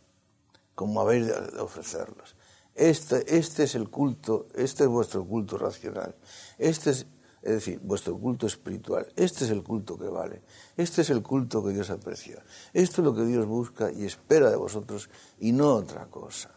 como 0.73 1.01
habéis 1.01 1.27
de 1.27 1.61
ofrecerlos. 1.61 2.32
Este, 2.75 3.37
este 3.37 3.63
es 3.63 3.75
el 3.75 3.89
culto, 3.89 4.47
este 4.55 4.83
es 4.83 4.89
vuestro 4.89 5.25
culto 5.25 5.57
racional. 5.57 6.15
Este 6.57 6.89
es, 6.89 7.05
es 7.41 7.51
decir, 7.51 7.79
vuestro 7.83 8.17
culto 8.17 8.47
espiritual. 8.47 9.07
Este 9.15 9.45
es 9.45 9.51
el 9.51 9.63
culto 9.63 9.97
que 9.97 10.07
vale. 10.07 10.41
Este 10.75 11.01
es 11.01 11.09
el 11.09 11.21
culto 11.21 11.63
que 11.63 11.71
Dios 11.71 11.89
aprecia. 11.89 12.43
Esto 12.73 13.01
es 13.01 13.05
lo 13.05 13.13
que 13.13 13.25
Dios 13.25 13.45
busca 13.45 13.91
y 13.91 14.05
espera 14.05 14.49
de 14.49 14.55
vosotros 14.55 15.09
y 15.39 15.51
no 15.51 15.75
otra 15.75 16.07
cosa. 16.07 16.51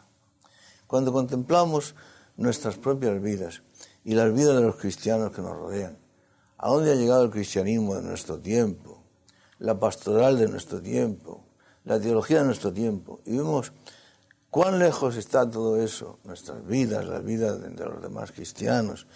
Cuando 0.86 1.12
contemplamos 1.12 1.94
nuestras 2.36 2.76
propias 2.78 3.20
vidas 3.20 3.62
y 4.04 4.14
las 4.14 4.32
vidas 4.32 4.56
de 4.56 4.62
los 4.62 4.76
cristianos 4.76 5.32
que 5.32 5.42
nos 5.42 5.56
rodean, 5.56 5.98
a 6.58 6.70
dónde 6.70 6.92
ha 6.92 6.94
llegado 6.94 7.24
el 7.24 7.30
cristianismo 7.30 7.96
de 7.96 8.02
nuestro 8.02 8.38
tiempo, 8.38 9.02
la 9.58 9.78
pastoral 9.78 10.38
de 10.38 10.48
nuestro 10.48 10.80
tiempo, 10.80 11.44
la 11.84 12.00
teología 12.00 12.38
de 12.38 12.46
nuestro 12.46 12.72
tiempo, 12.72 13.20
y 13.24 13.36
vemos 13.36 13.72
cuán 14.50 14.78
lejos 14.78 15.16
está 15.16 15.48
todo 15.48 15.80
eso, 15.80 16.18
nuestras 16.24 16.66
vidas, 16.66 17.04
las 17.04 17.24
vidas 17.24 17.60
de 17.60 17.84
los 17.84 18.02
demás 18.02 18.32
cristianos, 18.32 19.06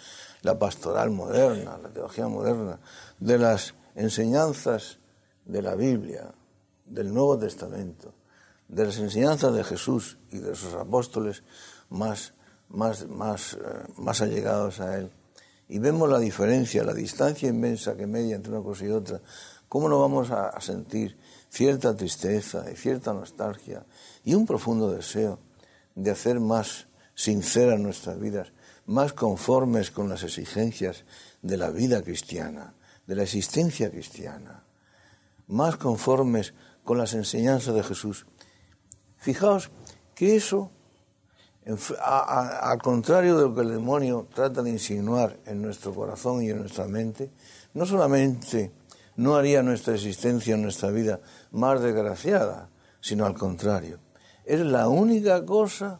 la 0.41 0.57
pastoral 0.57 1.11
moderna, 1.11 1.77
la 1.77 1.89
teología 1.89 2.27
moderna, 2.27 2.79
de 3.19 3.37
las 3.37 3.73
enseñanzas 3.95 4.99
de 5.45 5.61
la 5.61 5.75
Biblia, 5.75 6.33
del 6.85 7.13
Nuevo 7.13 7.37
Testamento, 7.37 8.13
de 8.67 8.85
las 8.85 8.97
enseñanzas 8.97 9.53
de 9.53 9.63
Jesús 9.63 10.17
y 10.31 10.39
de 10.39 10.55
sus 10.55 10.73
apóstoles 10.73 11.43
más, 11.89 12.33
más, 12.69 13.03
eh, 13.03 13.57
más 13.97 14.21
allegados 14.21 14.79
a 14.79 14.97
Él. 14.97 15.11
Y 15.67 15.79
vemos 15.79 16.09
la 16.09 16.19
diferencia, 16.19 16.83
la 16.83 16.93
distancia 16.93 17.49
inmensa 17.49 17.95
que 17.95 18.05
media 18.05 18.35
entre 18.35 18.51
una 18.51 18.61
cosa 18.61 18.85
y 18.85 18.89
otra. 18.89 19.21
¿Cómo 19.71 19.87
no 19.87 20.01
vamos 20.01 20.31
a, 20.31 20.59
sentir 20.59 21.17
cierta 21.49 21.95
tristeza 21.95 22.65
y 22.69 22.75
cierta 22.75 23.13
nostalgia 23.13 23.85
y 24.21 24.33
un 24.33 24.45
profundo 24.45 24.91
deseo 24.91 25.39
de 25.95 26.11
hacer 26.11 26.41
más 26.41 26.87
sinceras 27.15 27.79
nuestras 27.79 28.19
vidas, 28.19 28.51
más 28.85 29.13
conformes 29.13 29.89
con 29.89 30.09
las 30.09 30.23
exigencias 30.23 31.05
de 31.41 31.55
la 31.55 31.69
vida 31.69 32.01
cristiana, 32.01 32.73
de 33.07 33.15
la 33.15 33.23
existencia 33.23 33.89
cristiana, 33.89 34.65
más 35.47 35.77
conformes 35.77 36.53
con 36.83 36.97
las 36.97 37.13
enseñanzas 37.13 37.73
de 37.73 37.83
Jesús. 37.83 38.25
Fijaos 39.15 39.71
que 40.15 40.35
eso, 40.35 40.69
al 42.03 42.81
contrario 42.81 43.37
de 43.37 43.43
lo 43.43 43.55
que 43.55 43.61
el 43.61 43.71
demonio 43.71 44.27
trata 44.35 44.63
de 44.63 44.71
insinuar 44.71 45.39
en 45.45 45.61
nuestro 45.61 45.95
corazón 45.95 46.43
y 46.43 46.49
en 46.49 46.59
nuestra 46.59 46.89
mente, 46.89 47.31
no 47.73 47.85
solamente 47.85 48.80
no 49.15 49.35
haría 49.35 49.63
nuestra 49.63 49.95
existencia, 49.95 50.57
nuestra 50.57 50.89
vida 50.91 51.19
más 51.51 51.81
desgraciada, 51.81 52.69
sino 52.99 53.25
al 53.25 53.33
contrario. 53.33 53.99
Es 54.45 54.59
la 54.61 54.87
única 54.87 55.45
cosa 55.45 55.99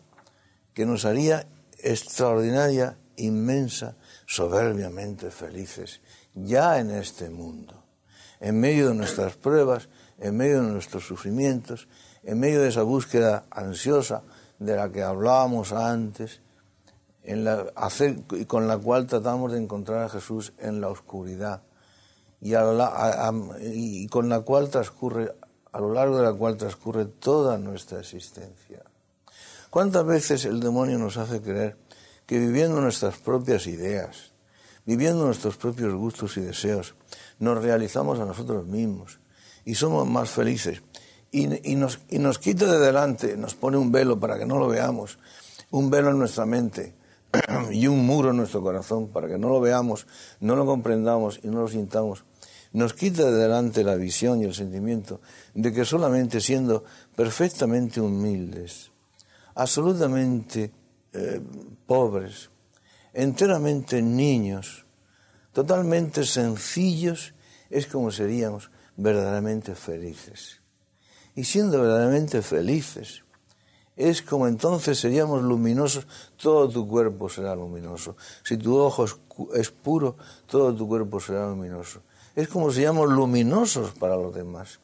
que 0.73 0.85
nos 0.85 1.05
haría 1.05 1.47
extraordinaria, 1.77 2.97
inmensa, 3.17 3.95
soberbiamente 4.25 5.31
felices, 5.31 6.01
ya 6.33 6.79
en 6.79 6.91
este 6.91 7.29
mundo 7.29 7.81
en 8.41 8.59
medio 8.59 8.89
de 8.89 8.95
nuestras 8.95 9.37
pruebas, 9.37 9.87
en 10.19 10.35
medio 10.35 10.63
de 10.63 10.71
nuestros 10.71 11.05
sufrimientos, 11.05 11.87
en 12.23 12.39
medio 12.39 12.61
de 12.61 12.69
esa 12.69 12.81
búsqueda 12.81 13.45
ansiosa 13.49 14.23
de 14.59 14.75
la 14.75 14.91
que 14.91 15.03
hablábamos 15.03 15.71
antes, 15.71 16.41
con 18.47 18.67
la 18.67 18.77
cual 18.79 19.05
tratamos 19.05 19.51
de 19.51 19.59
encontrar 19.59 20.03
a 20.03 20.09
Jesús 20.09 20.53
en 20.57 20.81
la 20.81 20.89
oscuridad 20.89 21.61
y, 22.41 24.07
con 24.07 24.29
la 24.29 24.41
cual 24.41 24.69
transcurre, 24.69 25.33
a 25.71 25.79
lo 25.79 25.93
largo 25.93 26.17
de 26.17 26.23
la 26.23 26.33
cual 26.33 26.57
transcurre 26.57 27.05
toda 27.05 27.57
nuestra 27.57 27.99
existencia. 27.99 28.83
¿Cuántas 29.69 30.05
veces 30.05 30.45
el 30.45 30.59
demonio 30.59 30.97
nos 30.97 31.17
hace 31.17 31.41
creer 31.41 31.77
que 32.25 32.39
viviendo 32.39 32.81
nuestras 32.81 33.17
propias 33.17 33.67
ideas, 33.67 34.31
viviendo 34.85 35.25
nuestros 35.25 35.57
propios 35.57 35.93
gustos 35.93 36.37
y 36.37 36.41
deseos, 36.41 36.95
nos 37.39 37.61
realizamos 37.61 38.19
a 38.19 38.25
nosotros 38.25 38.65
mismos 38.65 39.19
y 39.65 39.75
somos 39.75 40.07
más 40.07 40.29
felices. 40.29 40.81
Y, 41.33 41.47
nos, 41.75 41.99
y 42.09 42.19
nos 42.19 42.39
quita 42.39 42.65
de 42.65 42.79
delante, 42.79 43.37
nos 43.37 43.55
pone 43.55 43.77
un 43.77 43.91
velo 43.91 44.19
para 44.19 44.37
que 44.37 44.45
no 44.45 44.59
lo 44.59 44.67
veamos, 44.67 45.17
un 45.69 45.89
velo 45.89 46.09
en 46.09 46.19
nuestra 46.19 46.45
mente 46.45 46.93
y 47.71 47.87
un 47.87 48.05
muro 48.05 48.31
en 48.31 48.37
nuestro 48.37 48.61
corazón 48.61 49.07
para 49.07 49.29
que 49.29 49.37
no 49.37 49.47
lo 49.47 49.61
veamos, 49.61 50.07
no 50.41 50.57
lo 50.57 50.65
comprendamos 50.65 51.39
y 51.41 51.47
no 51.47 51.61
lo 51.61 51.67
sintamos. 51.69 52.25
Nos 52.73 52.93
quita 52.93 53.25
de 53.25 53.37
delante 53.37 53.83
la 53.83 53.95
visión 53.95 54.41
y 54.41 54.45
el 54.45 54.53
sentimiento 54.53 55.19
de 55.53 55.73
que 55.73 55.83
solamente 55.83 56.39
siendo 56.39 56.83
perfectamente 57.15 57.99
humildes, 57.99 58.91
absolutamente 59.55 60.71
eh, 61.13 61.41
pobres, 61.85 62.49
enteramente 63.13 64.01
niños, 64.01 64.85
totalmente 65.51 66.23
sencillos, 66.23 67.33
es 67.69 67.87
como 67.87 68.11
seríamos 68.11 68.71
verdaderamente 68.95 69.75
felices. 69.75 70.61
Y 71.35 71.43
siendo 71.43 71.81
verdaderamente 71.81 72.41
felices, 72.41 73.23
es 73.95 74.21
como 74.21 74.47
entonces 74.47 74.99
seríamos 74.99 75.41
luminosos, 75.43 76.07
todo 76.37 76.69
tu 76.69 76.87
cuerpo 76.87 77.29
será 77.29 77.55
luminoso. 77.55 78.15
Si 78.43 78.57
tu 78.57 78.77
ojo 78.77 79.05
es 79.53 79.69
puro, 79.71 80.17
todo 80.47 80.73
tu 80.73 80.87
cuerpo 80.87 81.19
será 81.19 81.47
luminoso. 81.47 82.01
Es 82.35 82.47
como 82.47 82.71
seríamos 82.71 83.09
luminosos 83.09 83.91
para 83.91 84.15
los 84.15 84.33
demás, 84.33 84.79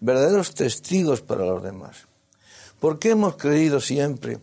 verdaderos 0.00 0.54
testigos 0.54 1.20
para 1.22 1.44
los 1.44 1.62
demás. 1.62 2.06
¿Por 2.80 2.98
qué 2.98 3.10
hemos 3.10 3.36
creído 3.36 3.80
siempre 3.80 4.40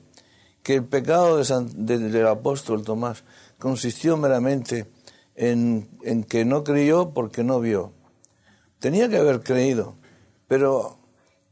que 0.63 0.75
el 0.75 0.85
pecado 0.85 1.37
del 1.37 2.27
apóstol 2.27 2.83
Tomás 2.83 3.23
consistió 3.57 4.17
meramente 4.17 4.87
en, 5.35 5.87
que 6.27 6.45
no 6.45 6.63
creyó 6.63 7.11
porque 7.11 7.43
no 7.43 7.59
vio. 7.59 7.93
Tenía 8.79 9.09
que 9.09 9.17
haber 9.17 9.41
creído, 9.41 9.95
pero 10.47 10.99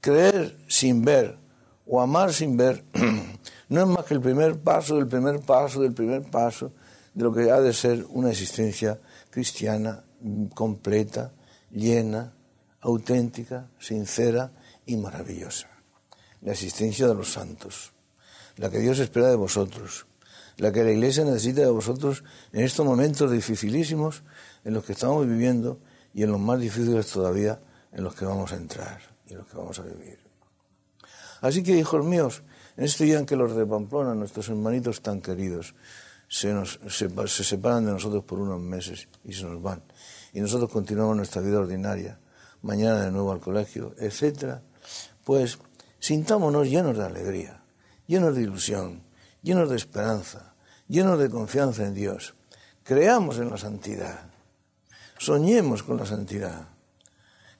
creer 0.01 0.57
sin 0.67 1.03
ver 1.03 1.37
o 1.85 2.01
amar 2.01 2.33
sin 2.33 2.57
ver 2.57 2.83
no 3.69 3.81
es 3.81 3.87
más 3.87 4.05
que 4.05 4.13
el 4.13 4.21
primer 4.21 4.59
paso 4.59 4.95
del 4.95 5.07
primer 5.07 5.39
paso 5.39 5.81
del 5.81 5.93
primer 5.93 6.23
paso 6.29 6.71
de 7.13 7.23
lo 7.23 7.33
que 7.33 7.49
ha 7.49 7.59
de 7.59 7.73
ser 7.73 8.05
una 8.09 8.29
existencia 8.29 8.99
cristiana 9.29 10.03
completa, 10.53 11.34
llena, 11.72 12.34
auténtica, 12.82 13.70
sincera 13.80 14.51
y 14.86 14.97
maravillosa. 14.97 15.68
La 16.41 16.53
existencia 16.53 17.07
de 17.07 17.15
los 17.15 17.32
santos, 17.32 17.93
la 18.55 18.70
que 18.70 18.80
Dios 18.80 18.99
espera 18.99 19.30
de 19.30 19.36
vosotros, 19.36 20.05
la 20.57 20.72
que 20.72 20.84
la 20.84 20.91
Iglesia 20.91 21.24
necesita 21.24 21.61
de 21.61 21.72
vosotros 21.72 22.24
en 22.51 22.63
estos 22.63 22.86
momentos 22.86 23.32
dificilísimos 23.32 24.24
en 24.63 24.74
los 24.74 24.86
que 24.86 24.93
estamos 24.93 25.28
viviendo 25.28 25.80
y 26.13 26.24
en 26.24 26.32
los 26.32 26.39
más 26.39 26.59
difíciles 26.59 27.07
todavía 27.07 27.59
en 27.91 28.03
los 28.03 28.15
que 28.15 28.26
vamos 28.26 28.51
a 28.51 28.55
entrar 28.55 29.01
y 29.28 29.34
en 29.34 29.39
los 29.39 29.47
que 29.47 29.57
vamos 29.57 29.80
a 29.80 29.84
vivir. 29.84 30.20
Así 31.41 31.61
que, 31.61 31.78
hijos 31.78 32.03
míos, 32.03 32.43
en 32.76 32.86
este 32.86 33.03
día 33.03 33.20
en 33.20 33.26
que 33.26 33.36
los 33.36 33.55
de 33.55 33.65
Pamplona, 33.65 34.15
nuestros 34.15 34.49
hermanitos 34.49 35.01
tan 35.01 35.22
queridos, 35.22 35.76
se, 36.28 36.53
nos, 36.53 36.80
se, 36.89 37.09
se 37.28 37.43
separan 37.43 37.86
de 37.86 37.91
nosotros 37.91 38.23
por 38.23 38.39
unos 38.39 38.59
meses 38.59 39.07
y 39.23 39.34
se 39.34 39.43
nos 39.43 39.61
van, 39.61 39.84
y 40.34 40.41
nosotros 40.41 40.69
continuamos 40.69 41.15
nuestra 41.15 41.41
vida 41.41 41.59
ordinaria, 41.59 42.19
mañana 42.61 43.03
de 43.03 43.11
nuevo 43.11 43.32
al 43.32 43.39
colegio, 43.39 43.95
etcétera, 43.97 44.61
pues 45.23 45.57
sintámonos 45.99 46.69
llenos 46.69 46.97
de 46.97 47.05
alegría, 47.05 47.61
llenos 48.07 48.36
de 48.36 48.43
ilusión, 48.43 49.03
llenos 49.41 49.69
de 49.69 49.75
esperanza, 49.75 50.53
llenos 50.88 51.19
de 51.19 51.30
confianza 51.30 51.86
en 51.86 51.93
Dios. 51.93 52.36
Creamos 52.84 53.38
en 53.39 53.49
la 53.49 53.57
santidad. 53.57 54.30
Soñemos 55.17 55.84
con 55.84 55.97
la 55.97 56.05
santidad. 56.05 56.69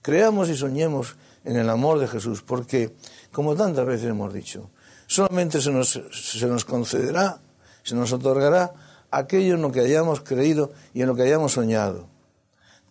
Creamos 0.01 0.49
y 0.49 0.55
soñemos 0.55 1.15
en 1.43 1.57
el 1.57 1.70
amor 1.70 1.99
de 1.99 2.07
Jesús, 2.07 2.41
porque, 2.41 2.95
como 3.32 3.55
tantas 3.55 3.86
veces 3.86 4.09
hemos 4.09 4.34
dicho, 4.34 4.70
solamente 5.05 5.61
se 5.61 5.72
nos, 5.72 5.99
se 6.11 6.47
nos 6.47 6.65
concederá, 6.65 7.41
se 7.88 7.95
nos 7.95 8.11
otorgará 8.11 8.73
aquello 9.11 9.55
en 9.55 9.61
lo 9.61 9.71
que 9.71 9.79
hayamos 9.79 10.19
creído 10.19 10.73
y 10.93 11.03
en 11.03 11.07
lo 11.07 11.15
que 11.15 11.21
hayamos 11.21 11.53
soñado. 11.53 12.09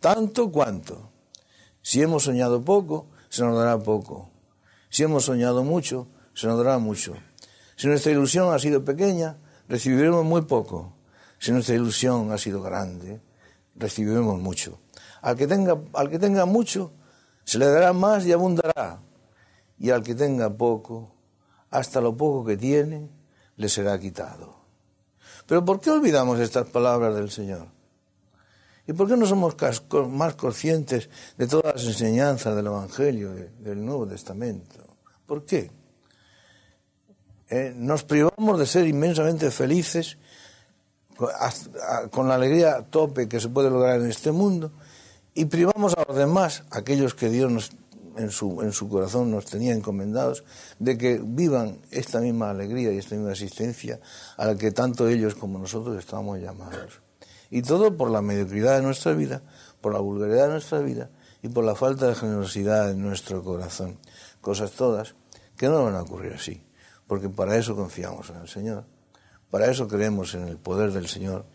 Tanto 0.01 0.51
cuanto. 0.51 1.11
Si 1.82 2.01
hemos 2.01 2.24
soñado 2.24 2.62
poco, 2.62 3.07
se 3.28 3.44
nos 3.44 3.59
dará 3.59 3.78
poco. 3.78 4.30
Si 4.88 5.03
hemos 5.03 5.26
soñado 5.26 5.64
mucho, 5.64 6.09
se 6.32 6.47
nos 6.47 6.57
dará 6.57 6.78
mucho. 6.78 7.12
Si 7.76 7.88
nuestra 7.88 8.11
ilusión 8.11 8.55
ha 8.55 8.59
sido 8.59 8.86
pequeña, 8.86 9.36
recibiremos 9.68 10.24
muy 10.24 10.40
poco. 10.42 10.94
Si 11.38 11.53
nuestra 11.53 11.74
ilusión 11.74 12.32
ha 12.32 12.38
sido 12.38 12.62
grande, 12.62 13.20
recibiremos 13.74 14.40
mucho. 14.40 14.80
Al 15.20 15.36
que 15.36 15.47
tenga, 15.47 15.78
al 15.92 16.09
que 16.09 16.18
tenga 16.18 16.47
mucho, 16.47 16.92
se 17.44 17.59
le 17.59 17.66
dará 17.66 17.92
más 17.92 18.24
y 18.24 18.32
abundará. 18.32 19.03
Y 19.78 19.90
al 19.90 20.03
que 20.03 20.14
tenga 20.14 20.49
poco, 20.57 21.12
hasta 21.68 22.01
lo 22.01 22.16
poco 22.16 22.47
que 22.47 22.57
tiene, 22.57 23.11
le 23.57 23.68
será 23.68 24.01
quitado. 24.01 24.66
Pero 25.47 25.64
¿por 25.64 25.80
qué 25.80 25.90
olvidamos 25.90 26.40
estas 26.40 26.68
palabras 26.68 27.14
del 27.14 27.30
Señor? 27.30 27.68
¿Y 28.86 28.92
por 28.92 29.09
qué 29.09 29.16
no 29.16 29.26
somos 29.26 29.57
más 30.09 30.34
conscientes 30.34 31.09
de 31.36 31.47
todas 31.47 31.76
las 31.76 31.84
enseñanzas 31.84 32.55
del 32.55 32.66
Evangelio, 32.66 33.32
del 33.59 33.84
Nuevo 33.84 34.07
Testamento? 34.07 34.76
¿Por 35.26 35.44
qué? 35.44 35.70
Eh, 37.49 37.72
nos 37.76 38.05
privamos 38.05 38.59
de 38.59 38.66
ser 38.66 38.86
inmensamente 38.86 39.51
felices 39.51 40.18
con 42.11 42.28
la 42.28 42.34
alegría 42.34 42.82
tope 42.90 43.28
que 43.28 43.40
se 43.40 43.49
puede 43.49 43.70
lograr 43.70 44.01
en 44.01 44.07
este 44.07 44.32
mundo 44.32 44.72
y 45.34 45.47
privamos 45.47 45.94
a 45.94 46.05
los 46.07 46.16
demás, 46.16 46.64
aquellos 46.70 47.14
que 47.14 47.28
Dios 47.28 47.51
nos, 47.51 47.70
en, 48.17 48.31
su, 48.31 48.62
en 48.62 48.73
su 48.73 48.89
corazón 48.89 49.31
nos 49.31 49.47
tenía 49.47 49.75
encomendados, 49.75 50.45
de 50.79 50.97
que 50.99 51.21
vivan 51.23 51.79
esta 51.91 52.21
misma 52.21 52.51
alegría 52.51 52.93
y 52.93 52.99
esta 52.99 53.14
misma 53.14 53.33
existencia 53.33 54.01
a 54.37 54.47
la 54.47 54.57
que 54.57 54.73
tanto 54.73 55.09
ellos 55.09 55.35
como 55.35 55.59
nosotros 55.59 55.99
estamos 55.99 56.39
llamados. 56.39 57.01
Y 57.51 57.62
todo 57.62 57.97
por 57.97 58.11
la 58.11 58.23
mediocridad 58.23 58.77
de 58.77 58.83
nuestra 58.83 59.12
vida, 59.12 59.43
por 59.81 59.93
la 59.93 60.01
vulgaridad 60.01 60.47
de 60.47 60.53
nuestra 60.53 60.81
vida 60.81 61.11
y 61.43 61.49
por 61.49 61.64
la 61.64 61.75
falta 61.75 62.09
de 62.09 62.14
generosidad 62.14 62.91
en 62.91 63.03
nuestro 63.03 63.43
corazón. 63.45 63.99
Cosas 64.41 64.73
todas 64.73 65.14
que 65.57 65.69
no 65.69 65.85
van 65.85 65.95
a 65.95 66.03
ocurrir 66.03 66.33
así, 66.35 66.62
porque 67.07 67.29
para 67.29 67.57
eso 67.57 67.77
confiamos 67.77 68.31
en 68.31 68.37
el 68.37 68.49
Señor, 68.49 68.85
para 69.51 69.71
eso 69.71 69.89
creemos 69.89 70.35
en 70.35 70.49
el 70.49 70.59
poder 70.59 70.93
del 70.93 71.09
Señor, 71.09 71.47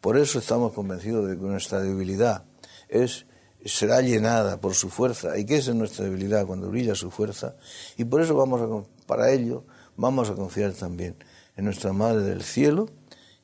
por 0.00 0.18
eso 0.18 0.38
estamos 0.38 0.72
convencidos 0.72 1.28
de 1.28 1.36
que 1.36 1.42
nuestra 1.42 1.80
debilidad 1.80 2.44
es 2.88 3.26
será 3.64 4.00
llenada 4.00 4.60
por 4.60 4.74
su 4.74 4.90
fuerza 4.90 5.38
y 5.38 5.44
que 5.44 5.56
es 5.56 5.74
nuestra 5.74 6.04
debilidad 6.04 6.46
cuando 6.46 6.68
brilla 6.68 6.94
su 6.94 7.10
fuerza. 7.10 7.56
Y 7.96 8.04
por 8.04 8.20
eso 8.20 8.34
vamos 8.34 8.60
a, 8.60 9.06
para 9.06 9.30
ello 9.30 9.64
vamos 9.96 10.30
a 10.30 10.34
confiar 10.34 10.72
también 10.72 11.16
en 11.56 11.64
nuestra 11.64 11.92
Madre 11.92 12.22
del 12.22 12.42
Cielo 12.42 12.88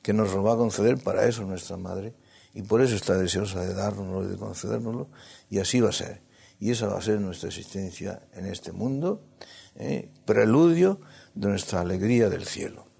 que 0.01 0.13
nos 0.13 0.33
lo 0.33 0.43
va 0.43 0.53
a 0.53 0.57
conceder 0.57 0.97
para 0.97 1.25
eso 1.25 1.43
nuestra 1.43 1.77
Madre 1.77 2.13
y 2.53 2.63
por 2.63 2.81
eso 2.81 2.95
está 2.95 3.15
deseosa 3.15 3.61
de 3.61 3.73
dárnoslo 3.73 4.23
y 4.23 4.27
de 4.27 4.37
concedérnoslo 4.37 5.09
y 5.49 5.59
así 5.59 5.79
va 5.79 5.89
a 5.89 5.93
ser. 5.93 6.21
Y 6.59 6.71
esa 6.71 6.87
va 6.87 6.99
a 6.99 7.01
ser 7.01 7.19
nuestra 7.19 7.49
existencia 7.49 8.21
en 8.33 8.45
este 8.45 8.71
mundo 8.71 9.23
¿eh? 9.75 10.09
preludio 10.25 10.99
de 11.33 11.49
nuestra 11.49 11.81
alegría 11.81 12.29
del 12.29 12.45
cielo 12.45 12.90